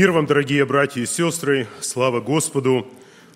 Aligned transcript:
Мир 0.00 0.12
вам, 0.12 0.24
дорогие 0.24 0.64
братья 0.64 1.02
и 1.02 1.04
сестры, 1.04 1.66
слава 1.82 2.22
Господу 2.22 2.86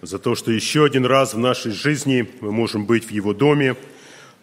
за 0.00 0.18
то, 0.18 0.34
что 0.34 0.50
еще 0.50 0.86
один 0.86 1.04
раз 1.04 1.34
в 1.34 1.38
нашей 1.38 1.72
жизни 1.72 2.26
мы 2.40 2.52
можем 2.52 2.86
быть 2.86 3.04
в 3.04 3.10
Его 3.10 3.34
доме, 3.34 3.76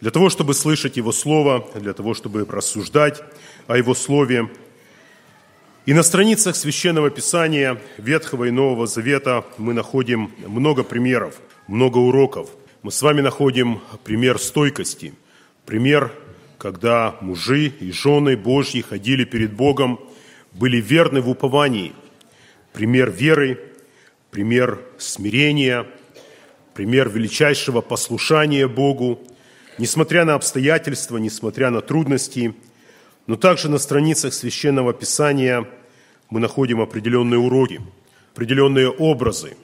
для 0.01 0.11
того, 0.11 0.29
чтобы 0.29 0.53
слышать 0.53 0.97
Его 0.97 1.13
Слово, 1.13 1.67
для 1.73 1.93
того, 1.93 2.13
чтобы 2.13 2.45
рассуждать 2.47 3.23
о 3.65 3.75
Его 3.75 3.95
Слове. 3.95 4.51
И 5.87 5.95
на 5.95 6.03
страницах 6.03 6.55
Священного 6.55 7.09
Писания 7.09 7.81
Ветхого 7.97 8.43
и 8.43 8.51
Нового 8.51 8.85
Завета 8.85 9.43
мы 9.57 9.73
находим 9.73 10.31
много 10.45 10.83
примеров, 10.83 11.41
много 11.67 11.97
уроков. 11.97 12.51
Мы 12.83 12.91
с 12.91 13.01
вами 13.01 13.21
находим 13.21 13.81
пример 14.03 14.37
стойкости, 14.37 15.15
пример, 15.65 16.11
когда 16.59 17.15
мужи 17.19 17.69
и 17.79 17.91
жены 17.91 18.37
Божьи 18.37 18.81
ходили 18.81 19.23
перед 19.23 19.53
Богом, 19.53 19.99
были 20.53 20.79
верны 20.79 21.19
в 21.21 21.27
уповании– 21.27 21.93
пример 22.73 23.11
веры, 23.11 23.59
пример 24.29 24.79
смирения, 24.97 25.85
пример 26.73 27.09
величайшего 27.09 27.81
послушания 27.81 28.67
Богу, 28.67 29.19
несмотря 29.77 30.25
на 30.25 30.35
обстоятельства, 30.35 31.17
несмотря 31.17 31.69
на 31.69 31.81
трудности, 31.81 32.53
но 33.27 33.35
также 33.35 33.69
на 33.69 33.77
страницах 33.77 34.33
Священного 34.33 34.93
Писания 34.93 35.67
мы 36.29 36.39
находим 36.39 36.81
определенные 36.81 37.39
уроки, 37.39 37.81
определенные 38.33 38.89
образы. 38.89 39.55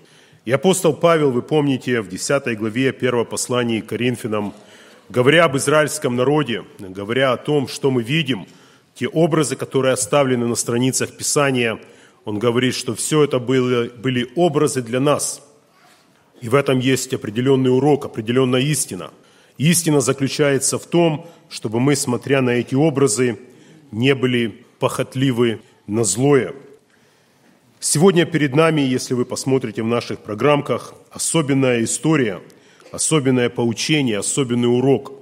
И 0.46 0.52
апостол 0.52 0.94
Павел, 0.94 1.32
вы 1.32 1.42
помните, 1.42 2.02
в 2.02 2.10
10 2.10 2.58
главе 2.58 2.90
1 2.90 3.26
послания 3.26 3.82
к 3.82 3.88
Коринфянам, 3.88 4.54
говоря 5.10 5.46
об 5.46 5.58
израильском 5.58 6.16
народе, 6.16 6.64
говоря 6.80 7.34
о 7.34 7.38
том, 7.38 7.68
что 7.68 7.92
мы 7.92 8.04
видим, 8.04 8.48
те 8.96 9.08
образы, 9.08 9.56
которые 9.56 9.94
оставлены 9.94 10.46
на 10.48 10.56
страницах 10.56 11.16
Писания– 11.16 11.80
он 12.28 12.40
говорит, 12.40 12.76
что 12.76 12.94
все 12.94 13.24
это 13.24 13.40
были, 13.40 13.88
были 13.88 14.30
образы 14.36 14.82
для 14.82 15.00
нас. 15.00 15.42
И 16.42 16.50
в 16.50 16.56
этом 16.56 16.80
есть 16.80 17.14
определенный 17.14 17.74
урок, 17.74 18.04
определенная 18.04 18.60
истина. 18.60 19.12
Истина 19.58 20.02
заключается 20.02 20.78
в 20.78 20.86
том, 20.88 21.26
чтобы 21.50 21.80
мы, 21.80 21.96
смотря 21.96 22.42
на 22.42 22.50
эти 22.50 22.76
образы, 22.76 23.40
не 23.92 24.14
были 24.14 24.66
похотливы 24.78 25.62
на 25.88 26.04
злое. 26.04 26.54
Сегодня 27.80 28.26
перед 28.26 28.54
нами, 28.54 28.82
если 28.82 29.14
вы 29.14 29.24
посмотрите 29.24 29.82
в 29.82 29.88
наших 29.88 30.20
программках, 30.20 30.96
особенная 31.12 31.82
история, 31.86 32.42
особенное 32.92 33.50
поучение, 33.50 34.18
особенный 34.18 34.68
урок. 34.68 35.14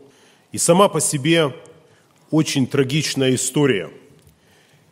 И 0.52 0.58
сама 0.58 0.90
по 0.90 1.00
себе 1.00 1.54
очень 2.32 2.66
трагичная 2.66 3.36
история– 3.36 3.92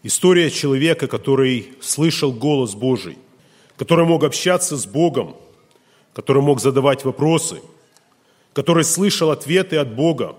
История 0.04 0.52
человека, 0.52 1.08
который 1.08 1.74
слышал 1.82 2.34
голос 2.34 2.76
Божий, 2.76 3.18
который 3.78 4.06
мог 4.06 4.26
общаться 4.26 4.76
с 4.76 4.86
Богом, 4.86 5.36
который 6.14 6.42
мог 6.42 6.60
задавать 6.60 7.06
вопросы, 7.06 7.62
который 8.52 8.84
слышал 8.84 9.32
ответы 9.32 9.78
от 9.78 9.96
Бога, 9.96 10.36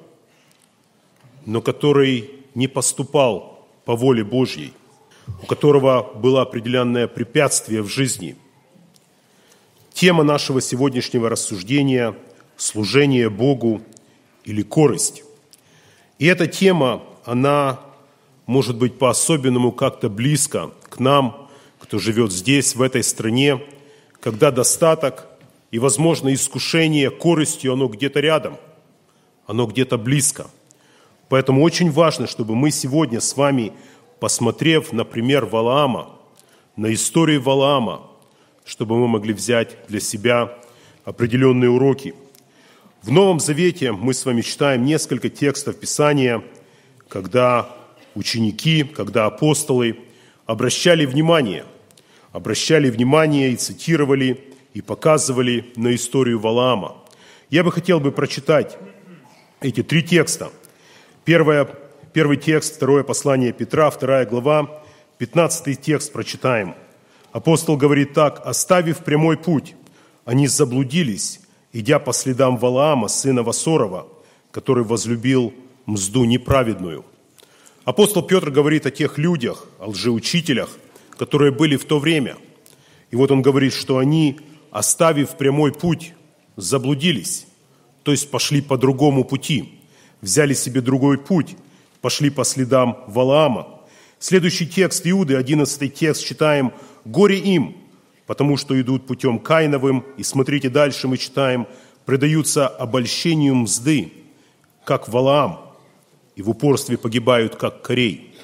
но 1.47 1.63
который 1.63 2.31
не 2.55 2.69
поступал 2.69 3.67
по 3.87 3.97
воле 3.97 4.23
Божьей, 4.23 4.75
у 5.43 5.47
которого 5.47 6.13
было 6.15 6.43
определенное 6.43 7.09
препятствие 7.09 7.81
в 7.81 7.89
жизни. 7.89 8.37
Тема 9.95 10.25
нашего 10.25 10.61
сегодняшнего 10.61 11.31
рассуждения– 11.31 12.15
служение 12.57 13.31
Богу 13.31 13.81
или 14.45 14.63
корость. 14.63 15.25
И 16.19 16.27
эта 16.27 16.47
тема, 16.47 17.03
она 17.25 17.81
может 18.47 18.77
быть, 18.77 18.99
по-особенному 18.99 19.73
как-то 19.73 20.09
близко 20.09 20.71
к 20.89 20.99
нам, 20.99 21.49
кто 21.79 21.99
живет 21.99 22.33
здесь, 22.33 22.75
в 22.75 22.83
этой 22.83 23.03
стране, 23.03 23.63
когда 24.21 24.51
достаток 24.51 25.27
и, 25.71 25.79
возможно, 25.79 26.33
искушение 26.33 27.11
корыстью, 27.11 27.73
оно 27.73 27.89
где-то 27.89 28.21
рядом, 28.21 28.59
оно 29.47 29.67
где-то 29.67 29.99
близко. 29.99 30.47
Поэтому 31.29 31.63
очень 31.63 31.91
важно, 31.91 32.27
чтобы 32.27 32.55
мы 32.55 32.71
сегодня 32.71 33.21
с 33.21 33.37
вами, 33.37 33.73
посмотрев, 34.21 34.93
например, 34.93 35.47
Валаама, 35.47 36.11
на 36.77 36.93
историю 36.93 37.43
Валаама, 37.43 38.03
чтобы 38.65 38.97
мы 38.97 39.09
могли 39.09 39.33
взять 39.33 39.77
для 39.89 40.01
себя 40.01 40.57
определенные 41.05 41.71
уроки. 41.71 42.15
В 43.03 43.11
Новом 43.11 43.41
Завете 43.41 43.93
мы 43.93 44.15
с 44.15 44.25
вами 44.25 44.41
читаем 44.41 44.85
несколько 44.85 45.29
текстов 45.29 45.79
Писания, 45.79 46.43
когда 47.09 47.69
ученики, 48.15 48.85
когда 48.85 49.27
апостолы 49.27 49.99
обращали 50.47 51.07
внимание, 51.07 51.65
обращали 52.33 52.91
внимание 52.91 53.53
и 53.53 53.57
цитировали, 53.57 54.53
и 54.73 54.83
показывали 54.83 55.73
на 55.77 55.95
историю 55.95 56.41
Валаама. 56.41 56.97
Я 57.49 57.63
бы 57.63 57.71
хотел 57.71 58.01
бы 58.01 58.11
прочитать 58.11 58.77
эти 59.61 59.83
три 59.83 60.03
текста. 60.03 60.51
Первое, 61.25 61.69
первый 62.13 62.37
текст, 62.37 62.77
второе 62.77 63.05
послание 63.05 63.53
Петра, 63.53 63.89
вторая 63.91 64.27
глава, 64.27 64.83
15 65.19 65.81
текст 65.81 66.13
прочитаем. 66.13 66.75
Апостол 67.33 67.77
говорит 67.77 68.13
так, 68.13 68.43
«Оставив 68.45 68.99
прямой 68.99 69.37
путь, 69.37 69.75
они 70.25 70.49
заблудились, 70.49 71.41
идя 71.73 71.99
по 71.99 72.13
следам 72.13 72.57
Валаама, 72.57 73.09
сына 73.09 73.43
Васорова, 73.43 74.09
который 74.51 74.85
возлюбил 74.85 75.55
мзду 75.87 76.25
неправедную». 76.25 77.05
Апостол 77.85 78.23
Петр 78.23 78.51
говорит 78.51 78.87
о 78.87 78.91
тех 78.91 79.19
людях, 79.19 79.67
о 79.79 79.89
лжеучителях, 79.89 80.71
которые 81.19 81.53
были 81.53 81.77
в 81.77 81.85
то 81.85 81.99
время. 81.99 82.37
И 83.11 83.17
вот 83.17 83.31
он 83.31 83.43
говорит, 83.43 83.75
что 83.75 83.99
они, 83.99 84.41
оставив 84.71 85.37
прямой 85.37 85.73
путь, 85.73 86.15
заблудились, 86.57 87.47
то 88.03 88.13
есть 88.13 88.31
пошли 88.31 88.63
по 88.63 88.79
другому 88.79 89.23
пути, 89.23 89.81
взяли 90.23 90.55
себе 90.55 90.81
другой 90.81 91.19
путь, 91.19 91.57
пошли 92.01 92.31
по 92.31 92.45
следам 92.45 93.05
Валаама. 93.07 93.69
Следующий 94.19 94.67
текст 94.67 95.07
Иуды, 95.07 95.37
11 95.37 95.95
текст, 95.95 96.25
читаем 96.25 96.73
«Горе 97.05 97.39
им, 97.39 97.77
потому 98.27 98.57
что 98.57 98.81
идут 98.81 99.07
путем 99.07 99.39
Каиновым». 99.39 100.07
И 100.17 100.23
смотрите 100.23 100.71
дальше, 100.71 101.07
мы 101.07 101.19
читаем 101.19 101.67
«Предаются 102.07 102.67
обольщению 102.67 103.57
мзды, 103.57 104.11
как 104.87 105.09
Валаам, 105.11 105.64
и 106.37 106.43
в 106.43 106.51
упорстве 106.51 106.99
погибают, 106.99 107.57
как 107.57 107.83
корей. 107.83 108.35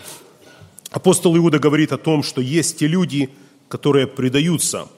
Апостол 0.90 1.36
Иуда 1.36 1.58
говорит 1.58 1.92
о 1.92 1.98
том, 1.98 2.22
что 2.22 2.40
есть 2.40 2.78
те 2.78 2.86
люди, 2.86 3.30
которые 3.68 4.06
предаются 4.06 4.88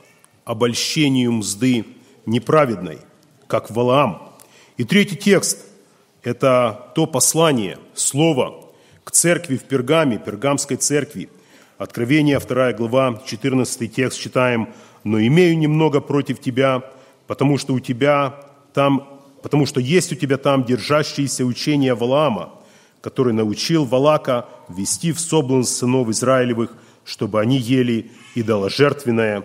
обольщению 0.45 1.33
мзды 1.33 1.85
неправедной, 2.27 2.99
как 3.47 3.71
Валаам. 3.71 4.33
И 4.77 4.85
третий 4.85 5.17
текст– 5.17 5.59
это 6.23 6.93
то 6.95 7.07
послание, 7.07 7.79
слово 7.95 8.65
к 9.05 9.11
церкви 9.11 9.57
в 9.57 9.65
Пергаме, 9.65 10.19
Пергамской 10.19 10.77
церкви. 10.77 11.29
Откровение, 11.77 12.39
2 12.39 12.73
глава, 12.75 13.23
14 13.27 13.95
текст 13.95 14.21
читаем. 14.21 14.69
«Но 15.05 15.21
имею 15.21 15.59
немного 15.59 16.01
против 16.01 16.41
тебя, 16.41 16.85
потому 17.27 17.59
что 17.59 17.75
у 17.75 17.81
тебя 17.81 18.37
там, 18.73 19.21
потому 19.43 19.67
что 19.67 19.81
есть 19.81 20.13
у 20.13 20.15
тебя 20.15 20.37
там 20.37 20.65
держащиеся 20.65 21.45
учения 21.45 21.95
Валаама, 21.95 22.53
который 23.03 23.35
научил 23.35 23.85
Валака 23.85 24.49
вести 24.69 25.13
в 25.13 25.21
соблазн 25.21 25.69
сынов 25.69 26.09
Израилевых, 26.09 26.73
чтобы 27.05 27.41
они 27.41 27.59
ели 27.59 28.13
идоложертвенное 28.37 29.45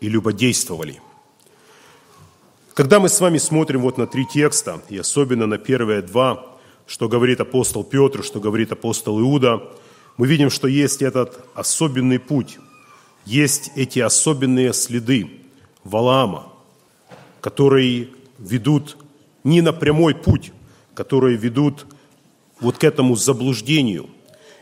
и 0.00 0.08
любодействовали. 0.08 1.00
Когда 2.74 3.00
мы 3.00 3.08
с 3.08 3.20
вами 3.20 3.38
смотрим 3.38 3.80
вот 3.82 3.98
на 3.98 4.06
три 4.06 4.26
текста, 4.26 4.82
и 4.88 4.98
особенно 4.98 5.46
на 5.46 5.58
первые 5.58 6.02
два, 6.02 6.44
что 6.86 7.08
говорит 7.08 7.40
апостол 7.40 7.84
Петр, 7.84 8.24
что 8.24 8.40
говорит 8.40 8.72
апостол 8.72 9.20
Иуда, 9.20 9.62
мы 10.16 10.26
видим, 10.26 10.50
что 10.50 10.66
есть 10.66 11.00
этот 11.00 11.44
особенный 11.54 12.18
путь, 12.18 12.58
есть 13.24 13.70
эти 13.76 14.00
особенные 14.00 14.72
следы 14.72 15.30
Валаама, 15.84 16.52
которые 17.40 18.08
ведут 18.38 18.96
не 19.44 19.60
на 19.60 19.72
прямой 19.72 20.14
путь, 20.14 20.52
которые 20.94 21.36
ведут 21.36 21.86
вот 22.60 22.78
к 22.78 22.84
этому 22.84 23.16
заблуждению. 23.16 24.08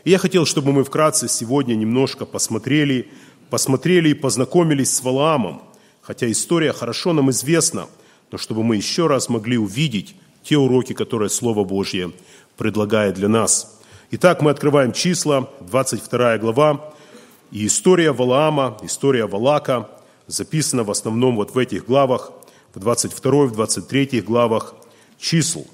И 0.03 0.11
я 0.11 0.17
хотел, 0.17 0.45
чтобы 0.45 0.71
мы 0.71 0.83
вкратце 0.83 1.27
сегодня 1.27 1.75
немножко 1.75 2.25
посмотрели, 2.25 3.09
посмотрели 3.49 4.09
и 4.09 4.13
познакомились 4.13 4.93
с 4.93 5.03
Валаамом, 5.03 5.61
хотя 6.01 6.29
история 6.31 6.73
хорошо 6.73 7.13
нам 7.13 7.29
известна, 7.31 7.87
но 8.31 8.37
чтобы 8.37 8.63
мы 8.63 8.75
еще 8.75 9.07
раз 9.07 9.29
могли 9.29 9.57
увидеть 9.57 10.15
те 10.43 10.57
уроки, 10.57 10.93
которые 10.93 11.29
Слово 11.29 11.63
Божье 11.63 12.11
предлагает 12.55 13.15
для 13.15 13.27
нас. 13.27 13.79
Итак, 14.11 14.41
мы 14.41 14.51
открываем 14.51 14.93
числа, 14.93 15.49
22 15.59 16.37
глава, 16.37 16.93
и 17.51 17.67
история 17.67 18.11
Валаама, 18.11 18.77
история 18.83 19.25
Валака 19.25 19.89
записана 20.27 20.83
в 20.83 20.91
основном 20.91 21.35
вот 21.35 21.53
в 21.53 21.57
этих 21.57 21.85
главах, 21.85 22.31
в 22.73 22.79
22, 22.79 23.45
в 23.47 23.51
23 23.53 24.21
главах 24.21 24.75
чисел. 25.19 25.67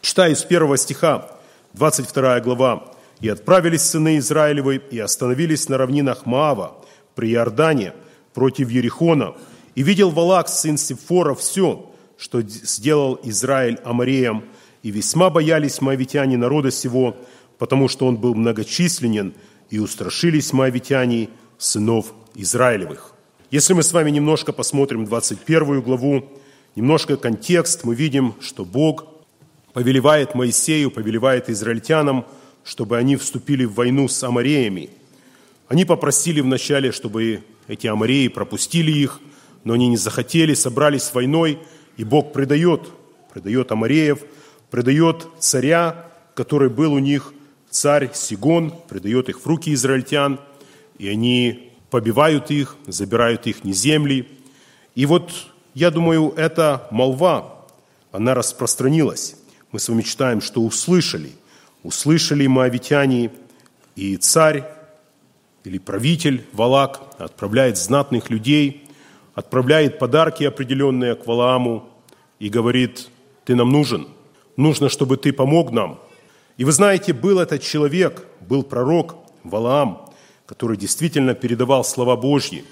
Читаю 0.00 0.36
с 0.36 0.44
первого 0.44 0.76
стиха. 0.76 1.39
22 1.74 2.40
глава. 2.40 2.92
«И 3.20 3.28
отправились 3.28 3.82
сыны 3.82 4.18
Израилевы, 4.18 4.80
и 4.90 4.98
остановились 4.98 5.68
на 5.68 5.78
равнинах 5.78 6.26
Маава, 6.26 6.76
при 7.14 7.32
Иордане 7.32 7.92
против 8.34 8.70
Ерихона. 8.70 9.34
И 9.74 9.82
видел 9.82 10.10
Валак, 10.10 10.48
сын 10.48 10.78
Сифора, 10.78 11.34
все, 11.34 11.90
что 12.16 12.40
сделал 12.42 13.20
Израиль 13.22 13.78
Амареям, 13.84 14.44
и 14.82 14.90
весьма 14.90 15.30
боялись 15.30 15.80
моавитяне 15.80 16.36
народа 16.36 16.70
сего, 16.70 17.16
потому 17.58 17.88
что 17.88 18.06
он 18.06 18.16
был 18.16 18.34
многочисленен, 18.34 19.34
и 19.68 19.78
устрашились 19.78 20.52
моавитяне 20.52 21.28
сынов 21.58 22.14
Израилевых. 22.34 23.12
Если 23.50 23.74
мы 23.74 23.82
с 23.82 23.92
вами 23.92 24.10
немножко 24.10 24.52
посмотрим 24.52 25.04
21 25.04 25.82
главу, 25.82 26.24
немножко 26.74 27.16
контекст, 27.16 27.84
мы 27.84 27.94
видим, 27.94 28.34
что 28.40 28.64
Бог 28.64 29.04
повелевает 29.72 30.34
Моисею, 30.34 30.90
повелевает 30.90 31.48
израильтянам, 31.48 32.26
чтобы 32.64 32.98
они 32.98 33.16
вступили 33.16 33.64
в 33.64 33.74
войну 33.74 34.08
с 34.08 34.22
амареями. 34.22 34.90
Они 35.68 35.84
попросили 35.84 36.40
вначале, 36.40 36.92
чтобы 36.92 37.42
эти 37.68 37.86
амареи 37.86 38.28
пропустили 38.28 38.90
их, 38.90 39.20
но 39.64 39.74
они 39.74 39.88
не 39.88 39.96
захотели, 39.96 40.54
собрались 40.54 41.12
войной, 41.12 41.58
и 41.96 42.04
Бог 42.04 42.32
предает, 42.32 42.88
предает 43.32 43.70
амареев, 43.70 44.20
предает 44.70 45.26
царя, 45.38 46.10
который 46.34 46.70
был 46.70 46.92
у 46.94 46.98
них, 46.98 47.32
царь 47.70 48.10
Сигон, 48.14 48.74
предает 48.88 49.28
их 49.28 49.40
в 49.40 49.46
руки 49.46 49.72
израильтян, 49.74 50.40
и 50.98 51.08
они 51.08 51.72
побивают 51.90 52.50
их, 52.50 52.76
забирают 52.86 53.46
их 53.46 53.64
не 53.64 53.72
земли. 53.72 54.28
И 54.94 55.06
вот, 55.06 55.30
я 55.74 55.90
думаю, 55.90 56.32
эта 56.36 56.88
молва, 56.90 57.66
она 58.12 58.34
распространилась. 58.34 59.36
Мы 59.72 59.78
с 59.78 59.88
вами 59.88 60.02
читаем, 60.02 60.40
что 60.40 60.62
услышали. 60.62 61.30
Услышали 61.84 62.46
моавитяне, 62.46 63.30
и 63.94 64.16
царь 64.16 64.64
или 65.64 65.78
правитель 65.78 66.44
Валак 66.52 67.00
отправляет 67.18 67.78
знатных 67.78 68.30
людей, 68.30 68.88
отправляет 69.34 69.98
подарки 69.98 70.44
определенные 70.44 71.14
к 71.14 71.26
Валааму 71.26 71.88
и 72.38 72.48
говорит, 72.48 73.08
ты 73.44 73.54
нам 73.54 73.70
нужен, 73.70 74.08
нужно, 74.56 74.88
чтобы 74.88 75.16
ты 75.16 75.32
помог 75.32 75.70
нам. 75.70 76.00
И 76.56 76.64
вы 76.64 76.72
знаете, 76.72 77.12
был 77.12 77.38
этот 77.38 77.62
человек, 77.62 78.26
был 78.40 78.62
пророк 78.64 79.16
Валаам, 79.44 80.10
который 80.46 80.76
действительно 80.76 81.34
передавал 81.34 81.84
слова 81.84 82.16
Божьи. 82.16 82.64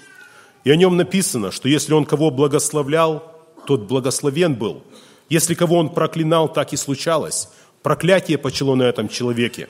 И 0.65 0.71
о 0.71 0.77
нем 0.77 0.97
написано, 0.97 1.53
что 1.53 1.69
если 1.69 1.93
он 1.93 2.05
кого 2.05 2.31
благословлял, 2.31 3.23
тот 3.67 3.83
благословен 3.83 4.55
был. 4.55 4.83
Если 5.29 5.55
кого 5.55 5.77
он 5.77 5.91
проклинал, 5.91 6.53
так 6.53 6.73
и 6.73 6.77
случалось. 6.77 7.49
Проклятие 7.83 8.39
почало 8.39 8.75
на 8.75 8.85
этом 8.85 9.09
человеке. 9.09 9.69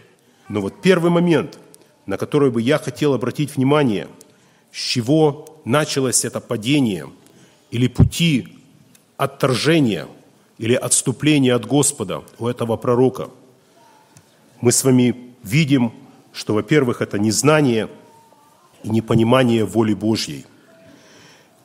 Но 0.48 0.60
вот 0.60 0.80
первый 0.82 1.10
момент– 1.10 1.58
на 2.08 2.16
которую 2.16 2.50
бы 2.50 2.62
я 2.62 2.78
хотел 2.78 3.12
обратить 3.12 3.54
внимание, 3.54 4.08
с 4.72 4.78
чего 4.78 5.60
началось 5.66 6.24
это 6.24 6.40
падение 6.40 7.06
или 7.70 7.86
пути 7.86 8.48
отторжения 9.18 10.08
или 10.56 10.72
отступления 10.72 11.54
от 11.54 11.66
Господа 11.66 12.24
у 12.38 12.46
этого 12.46 12.78
пророка. 12.78 13.28
Мы 14.62 14.72
с 14.72 14.84
вами 14.84 15.34
видим, 15.42 15.92
что, 16.32 16.54
во-первых, 16.54 17.02
это 17.02 17.18
незнание 17.18 17.90
и 18.82 18.88
непонимание 18.88 19.66
воли 19.66 19.92
Божьей. 19.92 20.46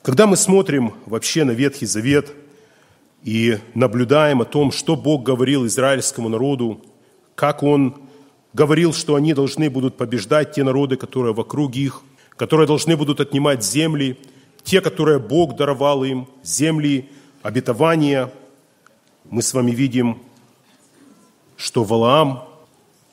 Когда 0.02 0.26
мы 0.26 0.36
смотрим 0.36 0.92
вообще 1.06 1.44
на 1.44 1.52
Ветхий 1.52 1.86
Завет 1.86 2.34
и 3.24 3.58
наблюдаем 3.74 4.42
о 4.42 4.44
том, 4.44 4.70
что 4.70 4.96
Бог 4.96 5.22
говорил 5.22 5.66
израильскому 5.66 6.28
народу, 6.28 6.80
как 7.34 7.62
Он 7.62 7.96
говорил, 8.52 8.92
что 8.92 9.14
они 9.14 9.32
должны 9.32 9.70
будут 9.70 9.96
побеждать 9.96 10.52
те 10.52 10.62
народы, 10.62 10.96
которые 10.96 11.32
вокруг 11.34 11.74
их, 11.74 12.02
которые 12.36 12.66
должны 12.66 12.96
будут 12.96 13.20
отнимать 13.20 13.64
земли, 13.64 14.18
те, 14.62 14.80
которые 14.80 15.18
Бог 15.18 15.56
даровал 15.56 16.04
им, 16.04 16.28
земли, 16.42 17.08
обетования. 17.42 18.30
Мы 19.30 19.42
с 19.42 19.54
вами 19.54 19.70
видим, 19.70 20.18
что 21.56 21.82
Валаам 21.82 22.44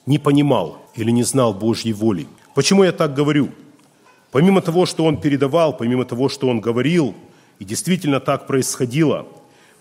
не 0.06 0.20
понимал 0.20 0.78
или 0.94 1.12
не 1.12 1.24
знал 1.24 1.54
Божьей 1.54 1.94
воли. 1.94 2.28
Почему 2.54 2.84
я 2.84 2.92
так 2.92 3.14
говорю? 3.14 3.50
Помимо 4.32 4.62
того, 4.62 4.86
что 4.86 5.06
он 5.06 5.20
передавал, 5.20 5.76
помимо 5.76 6.04
того, 6.04 6.28
что 6.28 6.48
он 6.48 6.60
говорил, 6.60 7.16
и 7.60 7.66
действительно 7.66 8.20
так 8.20 8.48
происходило, 8.48 9.28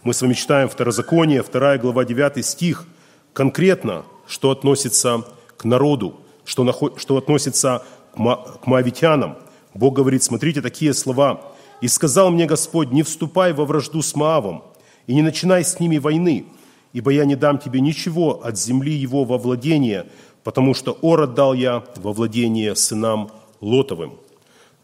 мы 0.03 0.15
с 0.15 0.23
вами 0.23 0.33
читаем 0.33 0.69
Второзаконие, 0.69 1.43
2 1.43 1.77
глава, 1.79 2.05
9 2.05 2.45
стих, 2.45 2.87
конкретно, 3.35 4.05
что 4.27 4.51
относится 4.51 5.27
к 5.59 5.65
народу, 5.65 6.17
что, 6.47 6.95
что 6.97 7.19
относится 7.19 7.83
к 8.15 8.67
моавитянам. 8.67 9.37
Бог 9.75 9.95
говорит, 9.95 10.23
смотрите, 10.23 10.63
такие 10.63 10.95
слова. 10.95 11.43
«И 11.83 11.89
сказал 11.89 12.31
мне 12.31 12.47
Господь, 12.47 12.93
не 12.93 13.03
вступай 13.03 13.53
во 13.53 13.65
вражду 13.65 14.03
с 14.03 14.15
Маавом, 14.15 14.65
и 15.07 15.15
не 15.15 15.23
начинай 15.23 15.65
с 15.65 15.81
ними 15.81 15.99
войны, 15.99 16.47
ибо 16.93 17.11
я 17.11 17.25
не 17.25 17.37
дам 17.37 17.59
тебе 17.59 17.81
ничего 17.81 18.43
от 18.43 18.59
земли 18.59 18.93
его 18.93 19.25
во 19.25 19.39
владение, 19.39 20.07
потому 20.45 20.75
что 20.75 20.99
Ор 21.03 21.23
отдал 21.23 21.55
я 21.55 21.85
во 21.97 22.13
владение 22.13 22.75
сынам 22.75 23.31
Лотовым». 23.61 24.15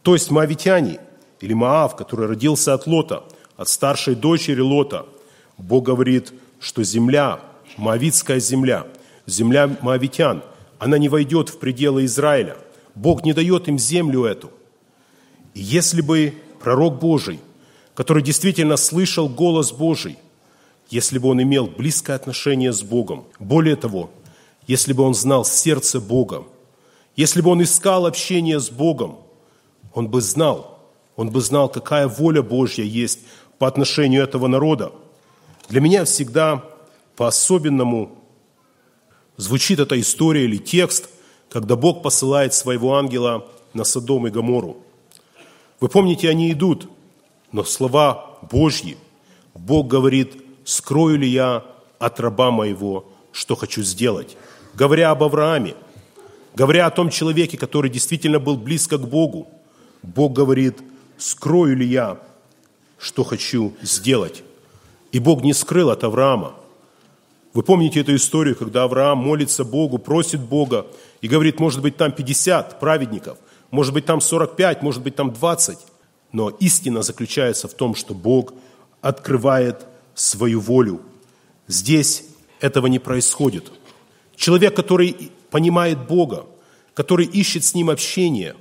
То 0.03 0.15
есть 0.15 0.31
моавитяне, 0.31 1.01
или 1.41 1.55
Маав, 1.55 1.97
который 1.97 2.27
родился 2.27 2.75
от 2.75 2.87
Лота, 2.87 3.25
от 3.57 3.69
старшей 3.69 4.15
дочери 4.15 4.61
Лота, 4.61 5.07
Бог 5.59 5.85
говорит, 5.85 6.33
что 6.61 6.83
земля, 6.83 7.41
моавитская 7.77 8.41
земля, 8.41 8.87
земля 9.27 9.77
моавитян– 9.81 10.43
она 10.79 10.99
не 10.99 11.09
войдет 11.09 11.49
в 11.49 11.59
пределы 11.59 12.05
Израиля. 12.05 12.57
Бог 12.95 13.25
не 13.25 13.33
дает 13.33 13.69
им 13.69 13.79
землю 13.79 14.25
эту. 14.25 14.51
И 15.55 15.61
если 15.61 16.01
бы 16.01 16.35
пророк 16.61 16.99
Божий, 16.99 17.41
который 17.95 18.23
действительно 18.23 18.77
слышал 18.77 19.29
голос 19.29 19.73
Божий, 19.73 20.19
если 20.91 21.19
бы 21.19 21.29
он 21.29 21.43
имел 21.43 21.67
близкое 21.67 22.15
отношение 22.15 22.73
с 22.73 22.83
Богом, 22.83 23.25
более 23.39 23.77
того, 23.77 24.11
если 24.67 24.93
бы 24.93 25.03
он 25.03 25.15
знал 25.15 25.45
сердце 25.45 26.01
Бога, 26.01 26.45
если 27.17 27.41
бы 27.41 27.51
он 27.51 27.63
искал 27.63 28.07
общение 28.07 28.61
с 28.61 28.71
Богом, 28.71 29.19
он 29.95 30.09
бы 30.09 30.21
знал, 30.21 30.79
он 31.17 31.31
бы 31.31 31.41
знал, 31.41 31.69
какая 31.69 32.07
воля 32.07 32.43
Божья 32.43 32.85
есть 32.85 33.21
по 33.59 33.67
отношению 33.67 34.23
этого 34.23 34.47
народа. 34.47 34.93
Для 35.69 35.81
меня 35.81 36.05
всегда 36.05 36.65
по-особенному 37.17 38.19
звучит 39.37 39.79
эта 39.79 39.99
история 39.99 40.45
или 40.45 40.59
текст, 40.59 41.09
когда 41.49 41.77
Бог 41.77 42.03
посылает 42.03 42.55
своего 42.55 42.97
ангела 42.97 43.47
на 43.73 43.85
Содом 43.85 44.27
и 44.27 44.31
Гомору. 44.31 44.79
Вы 45.81 45.89
помните, 45.89 46.29
они 46.29 46.53
идут, 46.53 46.89
но 47.53 47.65
слова 47.65 48.39
Божьи, 48.51 48.97
Бог 49.55 49.89
говорит, 49.89 50.43
скрою 50.65 51.19
ли 51.19 51.29
я 51.29 51.65
от 51.99 52.21
раба 52.21 52.51
моего, 52.51 53.07
что 53.33 53.57
хочу 53.57 53.83
сделать. 53.83 54.37
Говоря 54.75 55.11
об 55.11 55.23
Аврааме, 55.23 55.75
говоря 56.55 56.87
о 56.87 56.91
том 56.91 57.11
человеке, 57.11 57.57
который 57.57 57.91
действительно 57.91 58.39
был 58.39 58.57
близко 58.57 58.99
к 58.99 59.09
Богу, 59.09 59.49
Бог 60.03 60.33
говорит, 60.33 60.79
скрою 61.19 61.77
ли 61.77 61.87
я, 61.87 62.19
что 62.99 63.25
хочу 63.25 63.75
сделать. 63.83 64.43
И 65.13 65.19
Бог 65.19 65.43
не 65.43 65.53
скрыл 65.53 65.91
от 65.91 66.05
Авраама– 66.05 66.55
вы 67.57 67.63
помните 67.63 68.01
эту 68.01 68.15
историю, 68.15 68.55
когда 68.55 68.83
Авраам 68.83 69.17
молится 69.17 69.65
Богу, 69.65 69.97
просит 69.97 70.43
Бога 70.43 70.87
и 71.23 71.27
говорит, 71.27 71.59
может 71.59 71.81
быть, 71.81 71.97
там 71.97 72.13
50 72.13 72.79
праведников, 72.79 73.39
может 73.71 73.95
быть, 73.95 74.05
там 74.05 74.21
45, 74.21 74.83
может 74.83 75.03
быть, 75.03 75.17
там 75.17 75.33
20. 75.33 75.79
Но 76.33 76.51
истина 76.51 77.01
заключается 77.01 77.67
в 77.67 77.73
том, 77.73 77.95
что 77.95 78.13
Бог 78.13 78.53
открывает 79.01 79.87
свою 80.15 80.61
волю. 80.61 81.01
Здесь 81.67 82.25
этого 82.61 82.89
не 82.89 82.99
происходит. 82.99 83.73
Человек, 84.37 84.77
который 84.77 85.33
понимает 85.51 86.07
Бога, 86.07 86.45
который 86.93 87.25
ищет 87.25 87.65
с 87.65 87.75
Ним 87.75 87.89
общение, 87.89 88.55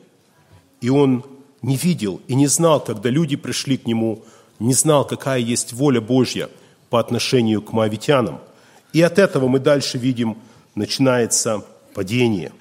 и 0.79 0.87
он 0.87 1.25
не 1.65 1.77
видел 1.77 2.21
и 2.27 2.35
не 2.35 2.47
знал, 2.47 2.79
когда 2.79 3.09
люди 3.09 3.35
пришли 3.35 3.77
к 3.77 3.87
Нему, 3.87 4.23
не 4.59 4.73
знал, 4.73 5.05
какая 5.05 5.39
есть 5.39 5.73
воля 5.73 6.01
Божья 6.01 6.49
по 6.89 6.99
отношению 6.99 7.61
к 7.61 7.73
моавитянам– 7.73 8.39
и 8.95 9.01
от 9.01 9.19
этого 9.19 9.49
мы 9.49 9.59
дальше 9.59 9.97
видим, 9.97 10.37
начинается 10.73 11.65
падение. 11.93 12.53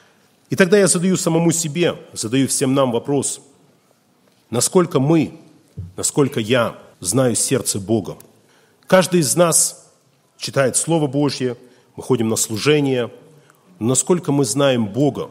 И 0.51 0.57
тогда 0.57 0.77
я 0.77 0.89
задаю 0.89 1.17
самому 1.17 1.53
себе, 1.53 1.95
задаю 2.13 2.49
всем 2.49 2.75
нам 2.75 2.91
вопрос, 2.91 3.41
насколько 4.51 4.99
мы, 4.99 5.39
насколько 5.97 6.41
я 6.41 6.77
знаю 6.99 7.37
сердце 7.37 7.79
Бога. 7.79 8.17
Каждый 8.89 9.21
из 9.21 9.37
нас 9.37 9.89
читает 10.37 10.77
Слово 10.77 11.07
Божье, 11.07 11.57
мы 11.95 12.03
ходим 12.03 12.29
на 12.29 12.35
служение, 12.35 13.13
насколько 13.79 14.33
мы 14.33 14.45
знаем 14.45 14.89
Бога, 14.89 15.31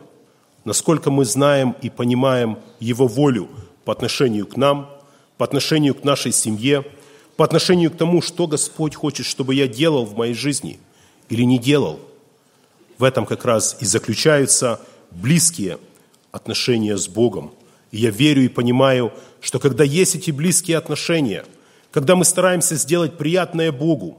насколько 0.66 1.12
мы 1.12 1.26
знаем 1.26 1.76
и 1.82 1.90
понимаем 1.90 2.58
Его 2.80 3.08
волю 3.08 3.50
по 3.86 3.92
отношению 3.92 4.48
к 4.48 4.58
нам, 4.58 4.90
по 5.38 5.46
отношению 5.46 5.96
к 5.96 6.04
нашей 6.04 6.32
семье, 6.32 6.86
по 7.36 7.46
отношению 7.46 7.92
к 7.92 7.98
тому, 7.98 8.22
что 8.22 8.48
Господь 8.48 8.96
хочет, 8.96 9.26
чтобы 9.26 9.56
я 9.56 9.68
делал 9.68 10.06
в 10.06 10.16
моей 10.16 10.34
жизни– 10.34 10.80
или 11.30 11.44
не 11.44 11.58
делал. 11.58 12.00
В 12.98 13.04
этом 13.04 13.26
как 13.26 13.46
раз 13.46 13.78
и 13.80 13.86
заключаются 13.86 14.80
близкие 15.12 15.80
отношения 16.32 16.98
с 16.98 17.08
Богом. 17.08 17.52
И 17.92 17.98
я 17.98 18.12
верю 18.12 18.44
и 18.44 18.48
понимаю, 18.48 19.12
что 19.42 19.60
когда 19.60 19.84
есть 19.84 20.16
эти 20.16 20.32
близкие 20.32 20.78
отношения, 20.78 21.46
когда 21.92 22.16
мы 22.16 22.26
стараемся 22.26 22.76
сделать 22.76 23.18
приятное 23.18 23.72
Богу, 23.72 24.18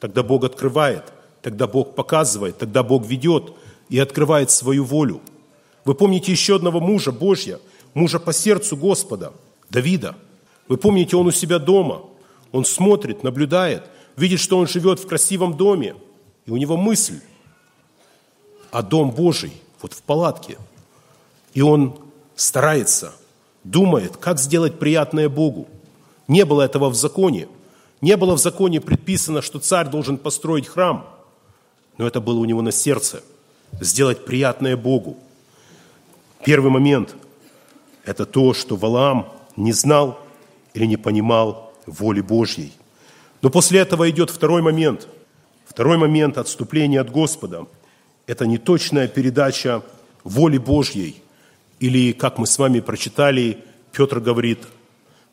тогда 0.00 0.22
Бог 0.22 0.44
открывает, 0.44 1.04
тогда 1.42 1.66
Бог 1.66 1.94
показывает, 1.94 2.58
тогда 2.58 2.82
Бог 2.82 3.06
ведет 3.06 3.52
и 3.88 3.98
открывает 3.98 4.50
свою 4.50 4.84
волю. 4.84 5.20
Вы 5.84 5.94
помните 5.94 6.32
еще 6.32 6.56
одного 6.56 6.80
мужа 6.80 7.12
Божья, 7.12 7.60
мужа 7.92 8.18
по 8.18 8.32
сердцу 8.32 8.76
Господа, 8.76 9.32
Давида. 9.70 10.16
Вы 10.68 10.76
помните, 10.76 11.16
он 11.16 11.26
у 11.26 11.30
себя 11.30 11.58
дома, 11.58 12.02
он 12.52 12.64
смотрит, 12.64 13.22
наблюдает, 13.22 13.84
видит, 14.16 14.40
что 14.40 14.58
он 14.58 14.66
живет 14.66 14.98
в 14.98 15.06
красивом 15.06 15.56
доме, 15.56 15.94
и 16.46 16.50
у 16.50 16.56
него 16.56 16.76
мысль, 16.76 17.20
а 18.70 18.82
дом 18.82 19.10
Божий 19.10 19.52
вот 19.82 19.92
в 19.92 20.02
палатке. 20.02 20.58
И 21.52 21.60
он 21.60 21.98
старается, 22.34 23.12
думает, 23.62 24.16
как 24.16 24.38
сделать 24.38 24.78
приятное 24.78 25.28
Богу. 25.28 25.68
Не 26.26 26.44
было 26.44 26.62
этого 26.62 26.88
в 26.88 26.94
законе. 26.94 27.48
Не 28.00 28.16
было 28.16 28.36
в 28.36 28.40
законе 28.40 28.80
предписано, 28.80 29.42
что 29.42 29.58
царь 29.58 29.88
должен 29.88 30.16
построить 30.16 30.66
храм. 30.66 31.06
Но 31.98 32.06
это 32.06 32.20
было 32.20 32.38
у 32.38 32.44
него 32.44 32.62
на 32.62 32.72
сердце. 32.72 33.22
Сделать 33.80 34.24
приятное 34.24 34.76
Богу. 34.76 35.16
Первый 36.44 36.70
момент– 36.70 37.16
это 38.04 38.26
то, 38.26 38.52
что 38.52 38.76
Валаам 38.76 39.32
не 39.56 39.72
знал 39.72 40.20
или 40.74 40.84
не 40.84 40.98
понимал 40.98 41.72
воли 41.86 42.20
Божьей. 42.20 42.74
Но 43.40 43.48
после 43.48 43.80
этого 43.80 44.10
идет 44.10 44.28
второй 44.28 44.60
момент. 44.60 45.08
Второй 45.66 45.96
момент 45.96 46.36
отступления 46.36 47.00
от 47.00 47.10
Господа– 47.10 47.66
это 48.26 48.46
неточная 48.46 49.08
передача 49.08 49.82
воли 50.22 50.58
Божьей. 50.58 51.22
Или, 51.80 52.12
как 52.12 52.36
мы 52.36 52.46
с 52.46 52.58
вами 52.58 52.80
прочитали, 52.80 53.64
Петр 53.92 54.20
говорит, 54.20 54.58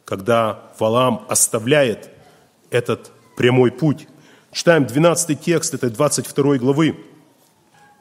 когда 0.06 0.62
Валаам 0.80 1.26
оставляет 1.28 2.10
этот 2.70 3.12
прямой 3.36 3.72
путь. 3.72 4.08
Читаем 4.54 4.86
12 4.86 5.42
текст 5.42 5.74
этой 5.74 5.90
22 5.90 6.58
главы. 6.58 6.96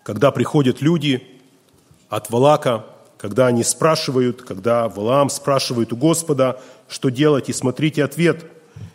Когда 0.04 0.30
приходят 0.30 0.80
люди 0.80 1.26
от 2.08 2.30
Валака, 2.30 2.86
когда 3.20 3.48
они 3.48 3.62
спрашивают, 3.62 4.40
когда 4.40 4.88
Валаам 4.88 5.28
спрашивает 5.28 5.92
у 5.92 5.96
Господа, 5.96 6.58
что 6.88 7.10
делать, 7.10 7.50
и 7.50 7.52
смотрите 7.52 8.02
ответ. 8.02 8.46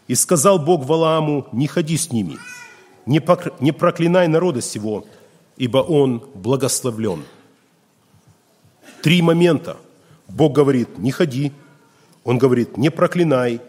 «И 0.08 0.16
сказал 0.16 0.58
Бог 0.58 0.86
Валааму, 0.86 1.48
не 1.52 1.68
ходи 1.68 1.98
с 1.98 2.12
ними, 2.12 2.38
не 3.06 3.20
проклинай 3.72 4.28
народа 4.28 4.62
сего, 4.62 5.06
ибо 5.58 5.78
он 5.78 6.24
благословлен». 6.34 7.24
Три 9.04 9.22
момента. 9.22 9.78
Бог 10.28 10.54
говорит, 10.54 10.98
не 10.98 11.12
ходи. 11.12 11.52
Он 12.24 12.40
говорит, 12.40 12.78
не 12.78 12.90
проклинай. 12.90 13.62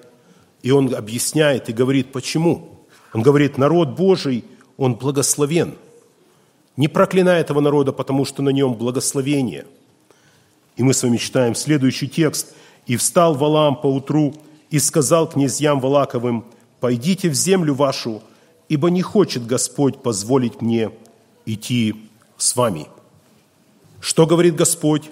И 0.63 0.71
он 0.71 0.95
объясняет 0.95 1.69
и 1.69 1.75
говорит, 1.75 2.13
почему. 2.13 2.87
Он 3.13 3.21
говорит, 3.21 3.59
народ 3.59 3.91
Божий, 3.91 4.45
он 4.79 4.95
благословен. 4.95 5.75
Не 6.79 6.89
проклинай 6.89 7.41
этого 7.41 7.61
народа, 7.61 7.93
потому 7.93 8.25
что 8.25 8.43
на 8.43 8.51
нем 8.51 8.75
благословение. 8.75 9.67
И 10.77 10.83
мы 10.83 10.95
с 10.95 11.03
вами 11.03 11.17
читаем 11.17 11.55
следующий 11.55 12.09
текст. 12.09 12.55
«И 12.87 12.97
встал 12.97 13.35
Валаам 13.35 13.77
поутру 13.77 14.35
и 14.71 14.79
сказал 14.79 15.29
князьям 15.29 15.81
Валаковым, 15.81 16.45
«Пойдите 16.79 17.29
в 17.29 17.35
землю 17.35 17.75
вашу, 17.75 18.23
ибо 18.69 18.91
не 18.91 19.03
хочет 19.03 19.47
Господь 19.47 20.03
позволить 20.03 20.61
мне 20.61 20.91
идти 21.47 21.95
с 22.37 22.55
вами». 22.55 22.87
Что 24.01 24.27
говорит 24.27 24.55
Господь? 24.55 25.11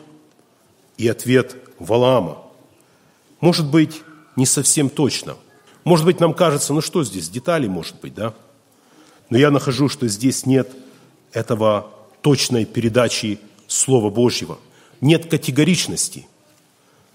И 0.97 1.09
ответ 1.09 1.57
Валаама. 1.81 2.39
Может 3.41 3.69
быть, 3.69 4.03
не 4.37 4.47
совсем 4.47 4.89
точно. 4.89 5.37
Может 5.83 6.07
быть, 6.07 6.21
нам 6.21 6.33
кажется, 6.33 6.73
ну 6.73 6.81
что 6.81 7.03
здесь, 7.03 7.29
детали, 7.29 7.67
может 7.67 8.01
быть, 8.01 8.15
да? 8.15 8.35
Но 9.31 9.39
я 9.39 9.51
нахожу, 9.51 9.89
что 9.89 10.07
здесь 10.07 10.47
нет 10.47 10.71
этого 11.33 11.91
точной 12.23 12.65
передачи 12.65 13.41
Слова 13.67 14.11
Божьего. 14.11 14.59
Нет 15.05 15.27
категоричности 15.27 16.27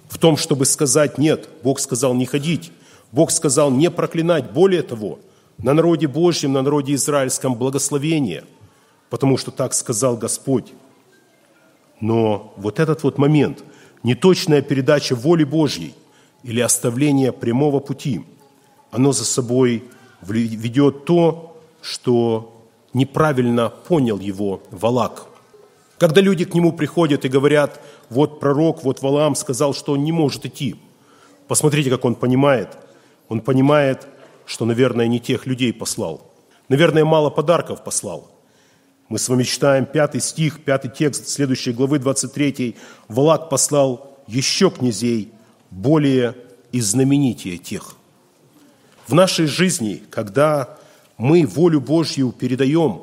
в 0.09 0.17
том, 0.17 0.37
чтобы 0.37 0.65
сказать 0.65 1.17
«нет». 1.17 1.49
Бог 1.63 1.79
сказал 1.79 2.13
не 2.13 2.25
ходить. 2.25 2.71
Бог 3.11 3.31
сказал 3.31 3.71
не 3.71 3.89
проклинать. 3.89 4.51
Более 4.51 4.83
того, 4.83 5.19
на 5.57 5.73
народе 5.73 6.07
Божьем, 6.07 6.53
на 6.53 6.61
народе 6.61 6.93
израильском 6.93 7.55
благословение, 7.55 8.43
потому 9.09 9.37
что 9.37 9.51
так 9.51 9.73
сказал 9.73 10.17
Господь. 10.17 10.73
Но 11.99 12.53
вот 12.57 12.79
этот 12.79 13.01
вот 13.03 13.17
момент, 13.17 13.63
неточная 14.03 14.61
передача 14.61 15.15
воли 15.15 15.43
Божьей 15.43 15.95
или 16.43 16.59
оставление 16.61 17.31
прямого 17.31 17.79
пути– 17.79 18.21
оно 18.91 19.11
за 19.11 19.25
собой 19.25 19.83
ведет 20.21 21.05
то, 21.05 21.57
что 21.81 22.65
неправильно 22.93 23.69
понял 23.69 24.19
его 24.19 24.61
Валак. 24.71 25.27
Когда 25.99 26.21
люди 26.21 26.45
к 26.45 26.53
нему 26.53 26.71
приходят 26.71 27.25
и 27.25 27.29
говорят, 27.29 27.81
вот 28.09 28.39
пророк, 28.39 28.83
вот 28.83 29.01
Валаам 29.01 29.35
сказал, 29.35 29.73
что 29.73 29.91
он 29.91 30.03
не 30.05 30.13
может 30.13 30.45
идти. 30.45 30.77
Посмотрите, 31.49 31.89
как 31.89 32.05
он 32.05 32.15
понимает. 32.15 32.77
Он 33.27 33.41
понимает, 33.41 34.07
что, 34.45 34.63
наверное, 34.63 35.07
не 35.07 35.19
тех 35.19 35.45
людей 35.45 35.73
послал. 35.73 36.31
Наверное, 36.69 37.03
мало 37.03 37.29
подарков 37.29 37.83
послал. 37.83 38.31
Мы 39.09 39.19
с 39.19 39.27
вами 39.27 39.43
читаем 39.43 39.85
пятый 39.85 40.21
стих, 40.21 40.63
пятый 40.63 40.89
текст 40.89 41.27
следующей 41.27 41.73
главы 41.73 41.99
23. 41.99 42.77
Валак 43.09 43.49
послал 43.49 44.17
еще 44.25 44.69
князей, 44.69 45.33
более 45.69 46.33
и 46.71 46.79
знаменитее 46.79 47.57
тех. 47.57 47.95
В 49.05 49.13
нашей 49.13 49.47
жизни, 49.47 50.01
когда 50.09 50.77
мы 51.17 51.45
волю 51.45 51.81
Божью 51.81 52.31
передаем, 52.31 53.01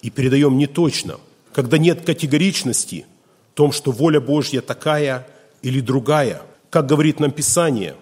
и 0.00 0.10
передаем 0.10 0.58
не 0.58 0.66
точно, 0.66 1.18
когда 1.52 1.78
нет 1.78 2.04
категоричности 2.04 3.06
в 3.52 3.54
том, 3.54 3.72
что 3.72 3.92
воля 3.92 4.20
Божья 4.20 4.60
такая 4.60 5.26
или 5.60 5.80
другая, 5.80 6.42
как 6.70 6.86
говорит 6.86 7.20
нам 7.20 7.30
Писание, 7.30 7.94